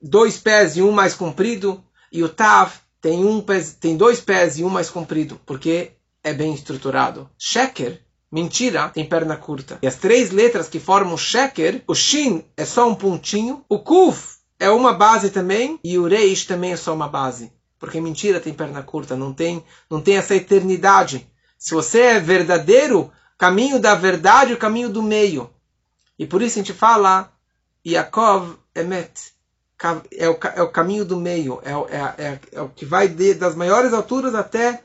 dois 0.00 0.38
pés 0.38 0.76
e 0.76 0.82
um 0.82 0.92
mais 0.92 1.14
comprido, 1.14 1.82
e 2.12 2.22
o 2.22 2.28
Tav 2.28 2.81
tem, 3.02 3.24
um 3.24 3.40
pés, 3.40 3.74
tem 3.74 3.96
dois 3.96 4.20
pés 4.20 4.58
e 4.58 4.64
um 4.64 4.68
mais 4.70 4.88
comprido, 4.88 5.38
porque 5.44 5.90
é 6.22 6.32
bem 6.32 6.54
estruturado. 6.54 7.28
Sheker, 7.36 8.00
mentira, 8.30 8.88
tem 8.88 9.04
perna 9.04 9.36
curta. 9.36 9.78
E 9.82 9.86
as 9.88 9.96
três 9.96 10.30
letras 10.30 10.68
que 10.68 10.78
formam 10.78 11.18
Sheker, 11.18 11.82
o 11.88 11.94
Shin 11.96 12.44
é 12.56 12.64
só 12.64 12.88
um 12.88 12.94
pontinho, 12.94 13.64
o 13.68 13.80
Kuf 13.80 14.36
é 14.58 14.70
uma 14.70 14.92
base 14.92 15.30
também, 15.30 15.80
e 15.82 15.98
o 15.98 16.06
Reish 16.06 16.46
também 16.46 16.72
é 16.72 16.76
só 16.76 16.94
uma 16.94 17.08
base. 17.08 17.52
Porque 17.76 18.00
mentira 18.00 18.38
tem 18.38 18.54
perna 18.54 18.84
curta, 18.84 19.16
não 19.16 19.34
tem, 19.34 19.64
não 19.90 20.00
tem 20.00 20.16
essa 20.16 20.36
eternidade. 20.36 21.26
Se 21.58 21.74
você 21.74 22.02
é 22.02 22.20
verdadeiro, 22.20 23.10
caminho 23.36 23.80
da 23.80 23.96
verdade, 23.96 24.52
o 24.52 24.58
caminho 24.58 24.88
do 24.88 25.02
meio. 25.02 25.50
E 26.16 26.24
por 26.24 26.40
isso 26.40 26.56
a 26.56 26.62
gente 26.62 26.72
fala 26.72 27.32
Yaakov 27.84 28.56
Emet. 28.72 29.31
É 30.12 30.28
o, 30.28 30.38
é 30.54 30.62
o 30.62 30.70
caminho 30.70 31.04
do 31.04 31.16
meio, 31.16 31.60
é, 31.64 31.72
é, 31.72 32.24
é, 32.24 32.40
é 32.52 32.60
o 32.60 32.68
que 32.68 32.84
vai 32.84 33.08
de, 33.08 33.34
das 33.34 33.56
maiores 33.56 33.92
alturas 33.92 34.34
até 34.34 34.84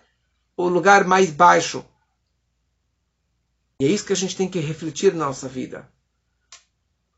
o 0.56 0.68
lugar 0.68 1.06
mais 1.06 1.30
baixo. 1.30 1.86
E 3.80 3.86
é 3.86 3.88
isso 3.88 4.06
que 4.06 4.14
a 4.14 4.16
gente 4.16 4.36
tem 4.36 4.50
que 4.50 4.60
refletir 4.60 5.14
na 5.14 5.28
nossa 5.28 5.48
vida. 5.48 5.88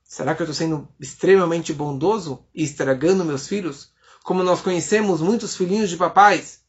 Será 0.03 0.35
que 0.35 0.41
eu 0.41 0.45
estou 0.45 0.55
sendo 0.55 0.89
extremamente 0.99 1.71
bondoso 1.71 2.43
e 2.53 2.63
estragando 2.63 3.23
meus 3.23 3.47
filhos? 3.47 3.93
como 4.23 4.43
nós 4.43 4.61
conhecemos 4.61 5.21
muitos 5.21 5.55
filhinhos 5.55 5.89
de 5.89 5.97
papais 5.97 6.59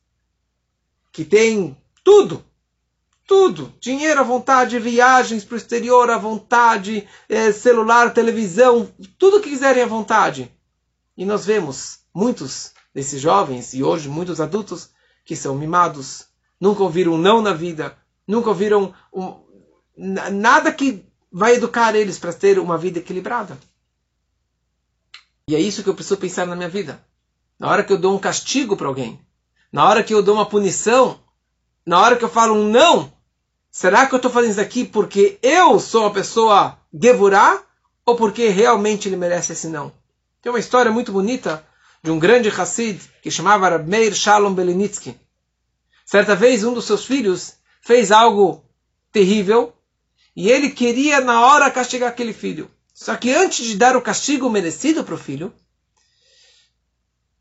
que 1.13 1.25
têm 1.25 1.77
tudo, 2.03 2.45
tudo, 3.27 3.75
dinheiro 3.81 4.21
à 4.21 4.23
vontade, 4.23 4.79
viagens 4.79 5.45
para 5.45 5.55
o 5.55 5.59
exterior 5.59 6.09
à 6.11 6.17
vontade, 6.17 7.07
é, 7.29 7.53
celular, 7.53 8.15
televisão, 8.15 8.91
tudo 9.19 9.41
que 9.41 9.51
quiserem 9.51 9.83
à 9.83 9.87
vontade. 9.87 10.51
E 11.21 11.27
nós 11.27 11.45
vemos 11.45 12.01
muitos 12.15 12.73
desses 12.95 13.21
jovens 13.21 13.75
e 13.75 13.83
hoje 13.83 14.09
muitos 14.09 14.41
adultos 14.41 14.89
que 15.23 15.37
são 15.37 15.55
mimados, 15.55 16.25
nunca 16.59 16.83
ouviram 16.83 17.13
um 17.13 17.19
não 17.19 17.43
na 17.43 17.53
vida, 17.53 17.95
nunca 18.27 18.49
ouviram 18.49 18.95
um, 19.13 19.39
nada 19.97 20.73
que 20.73 21.05
vai 21.31 21.57
educar 21.57 21.95
eles 21.95 22.19
para 22.19 22.33
ter 22.33 22.59
uma 22.59 22.79
vida 22.79 23.01
equilibrada. 23.01 23.59
E 25.47 25.55
é 25.55 25.61
isso 25.61 25.83
que 25.83 25.91
eu 25.91 25.95
preciso 25.95 26.17
pensar 26.17 26.47
na 26.47 26.57
minha 26.57 26.71
vida 26.71 26.99
na 27.59 27.69
hora 27.69 27.85
que 27.85 27.93
eu 27.93 27.99
dou 27.99 28.15
um 28.15 28.19
castigo 28.19 28.75
para 28.75 28.89
alguém, 28.89 29.21
na 29.71 29.87
hora 29.87 30.03
que 30.03 30.15
eu 30.15 30.23
dou 30.23 30.37
uma 30.37 30.47
punição, 30.47 31.21
na 31.85 32.01
hora 32.01 32.17
que 32.17 32.25
eu 32.25 32.31
falo 32.31 32.55
um 32.55 32.71
não, 32.71 33.13
será 33.71 34.07
que 34.07 34.15
eu 34.15 34.17
estou 34.17 34.31
fazendo 34.31 34.53
isso 34.53 34.61
aqui 34.63 34.87
porque 34.87 35.39
eu 35.43 35.79
sou 35.79 36.05
uma 36.05 36.13
pessoa 36.15 36.79
gevurá 36.91 37.63
ou 38.07 38.17
porque 38.17 38.49
realmente 38.49 39.07
ele 39.07 39.17
merece 39.17 39.53
esse 39.53 39.69
não? 39.69 40.00
Tem 40.43 40.51
uma 40.51 40.59
história 40.59 40.91
muito 40.91 41.13
bonita 41.13 41.67
de 42.03 42.11
um 42.11 42.19
grande 42.19 42.49
Hassid 42.49 42.99
que 43.23 43.31
chamava 43.31 43.77
Meir 43.79 44.15
Shalom 44.15 44.55
Belinitsky. 44.55 45.15
Certa 46.05 46.35
vez 46.35 46.65
um 46.65 46.73
dos 46.73 46.87
seus 46.87 47.05
filhos 47.05 47.57
fez 47.83 48.11
algo 48.11 48.65
terrível 49.13 49.75
e 50.35 50.51
ele 50.51 50.71
queria 50.71 51.21
na 51.21 51.45
hora 51.45 51.71
castigar 51.71 52.09
aquele 52.09 52.33
filho. 52.33 52.71
Só 52.95 53.17
que 53.17 53.31
antes 53.31 53.67
de 53.67 53.77
dar 53.77 53.97
o 53.97 54.03
castigo 54.03 54.49
merecido 54.49 55.05
para 55.05 55.15
o 55.15 55.19
filho, 55.19 55.53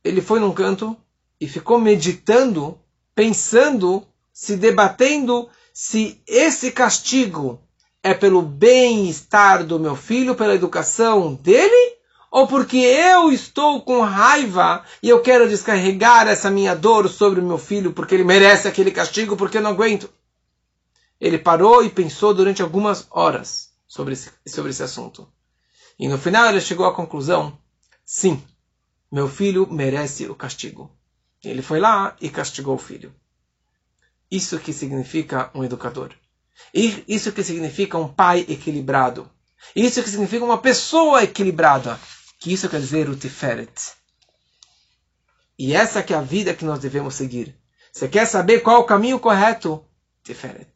ele 0.03 0.21
foi 0.21 0.41
num 0.41 0.53
canto 0.53 0.95
e 1.39 1.47
ficou 1.47 1.79
meditando, 1.79 2.77
pensando, 3.15 4.05
se 4.33 4.57
debatendo 4.57 5.49
se 5.73 6.21
esse 6.27 6.71
castigo 6.71 7.61
é 8.03 8.13
pelo 8.13 8.41
bem-estar 8.41 9.65
do 9.65 9.79
meu 9.79 9.95
filho, 9.95 10.35
pela 10.35 10.55
educação 10.55 11.33
dele, 11.33 11.98
ou 12.31 12.47
porque 12.47 12.77
eu 12.77 13.31
estou 13.31 13.81
com 13.81 14.01
raiva 14.01 14.83
e 15.01 15.09
eu 15.09 15.21
quero 15.21 15.49
descarregar 15.49 16.27
essa 16.27 16.49
minha 16.49 16.75
dor 16.75 17.09
sobre 17.09 17.39
o 17.39 17.45
meu 17.45 17.57
filho 17.57 17.93
porque 17.93 18.15
ele 18.15 18.23
merece 18.23 18.67
aquele 18.67 18.91
castigo 18.91 19.35
porque 19.35 19.57
eu 19.57 19.61
não 19.61 19.71
aguento. 19.71 20.09
Ele 21.19 21.37
parou 21.37 21.83
e 21.83 21.89
pensou 21.89 22.33
durante 22.33 22.61
algumas 22.61 23.07
horas 23.09 23.71
sobre 23.87 24.13
esse, 24.13 24.31
sobre 24.47 24.71
esse 24.71 24.83
assunto. 24.83 25.27
E 25.97 26.07
no 26.07 26.17
final 26.17 26.47
ele 26.47 26.61
chegou 26.61 26.85
à 26.85 26.93
conclusão: 26.93 27.57
sim, 28.05 28.41
meu 29.11 29.27
filho 29.27 29.67
merece 29.69 30.27
o 30.27 30.35
castigo. 30.35 30.89
Ele 31.43 31.61
foi 31.61 31.79
lá 31.79 32.15
e 32.21 32.29
castigou 32.29 32.75
o 32.75 32.79
filho. 32.79 33.13
Isso 34.29 34.59
que 34.59 34.71
significa 34.71 35.49
um 35.53 35.63
educador. 35.63 36.13
Isso 36.73 37.31
que 37.31 37.43
significa 37.43 37.97
um 37.97 38.07
pai 38.07 38.45
equilibrado. 38.47 39.29
Isso 39.75 40.03
que 40.03 40.09
significa 40.09 40.45
uma 40.45 40.57
pessoa 40.57 41.23
equilibrada. 41.23 41.99
Que 42.39 42.53
isso 42.53 42.69
quer 42.69 42.79
dizer 42.79 43.09
o 43.09 43.15
Tiferet. 43.15 43.91
E 45.57 45.75
essa 45.75 46.01
que 46.01 46.13
é 46.13 46.17
a 46.17 46.21
vida 46.21 46.53
que 46.53 46.63
nós 46.63 46.79
devemos 46.79 47.15
seguir. 47.15 47.53
Você 47.91 48.07
quer 48.07 48.25
saber 48.25 48.61
qual 48.61 48.77
é 48.77 48.79
o 48.79 48.85
caminho 48.85 49.19
correto? 49.19 49.83
Tiferet. 50.23 50.71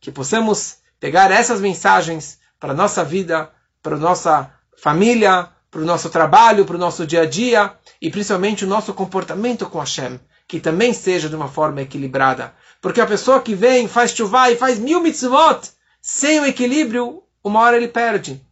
Que 0.00 0.10
possamos 0.10 0.78
pegar 0.98 1.30
essas 1.30 1.60
mensagens 1.60 2.38
para 2.58 2.72
a 2.72 2.76
nossa 2.76 3.04
vida, 3.04 3.50
para 3.80 3.94
a 3.94 3.98
nossa 3.98 4.52
família, 4.76 5.48
para 5.70 5.80
o 5.80 5.84
nosso 5.84 6.10
trabalho, 6.10 6.64
para 6.64 6.76
o 6.76 6.78
nosso 6.78 7.06
dia 7.06 7.22
a 7.22 7.26
dia 7.26 7.74
e 8.00 8.10
principalmente 8.10 8.64
o 8.64 8.68
nosso 8.68 8.92
comportamento 8.92 9.64
com 9.66 9.78
Hashem, 9.78 10.20
que 10.48 10.60
também 10.60 10.92
seja 10.92 11.28
de 11.28 11.36
uma 11.36 11.48
forma 11.48 11.80
equilibrada. 11.80 12.52
Porque 12.80 13.00
a 13.00 13.06
pessoa 13.06 13.40
que 13.40 13.54
vem, 13.54 13.86
faz 13.86 14.10
chuva 14.10 14.50
e 14.50 14.56
faz 14.56 14.78
mil 14.78 15.00
mitzvot, 15.00 15.70
sem 16.00 16.40
o 16.40 16.46
equilíbrio, 16.46 17.22
uma 17.44 17.60
hora 17.60 17.76
ele 17.76 17.88
perde. 17.88 18.44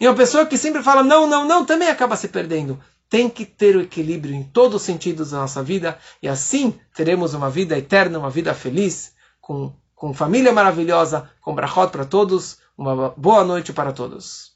E 0.00 0.06
uma 0.06 0.14
pessoa 0.14 0.46
que 0.46 0.56
sempre 0.56 0.82
fala 0.82 1.02
não, 1.02 1.26
não, 1.26 1.46
não, 1.46 1.64
também 1.64 1.88
acaba 1.88 2.16
se 2.16 2.28
perdendo. 2.28 2.78
Tem 3.08 3.28
que 3.28 3.44
ter 3.44 3.76
o 3.76 3.82
equilíbrio 3.82 4.34
em 4.34 4.42
todos 4.42 4.76
os 4.76 4.82
sentidos 4.82 5.30
da 5.30 5.38
nossa 5.38 5.62
vida 5.62 5.98
e 6.22 6.28
assim 6.28 6.78
teremos 6.94 7.34
uma 7.34 7.50
vida 7.50 7.76
eterna, 7.76 8.18
uma 8.18 8.30
vida 8.30 8.54
feliz, 8.54 9.12
com, 9.40 9.72
com 9.94 10.14
família 10.14 10.52
maravilhosa, 10.52 11.30
com 11.40 11.54
brachot 11.54 11.90
para 11.90 12.04
todos. 12.04 12.58
Uma 12.76 13.10
boa 13.10 13.44
noite 13.44 13.72
para 13.72 13.92
todos. 13.92 14.51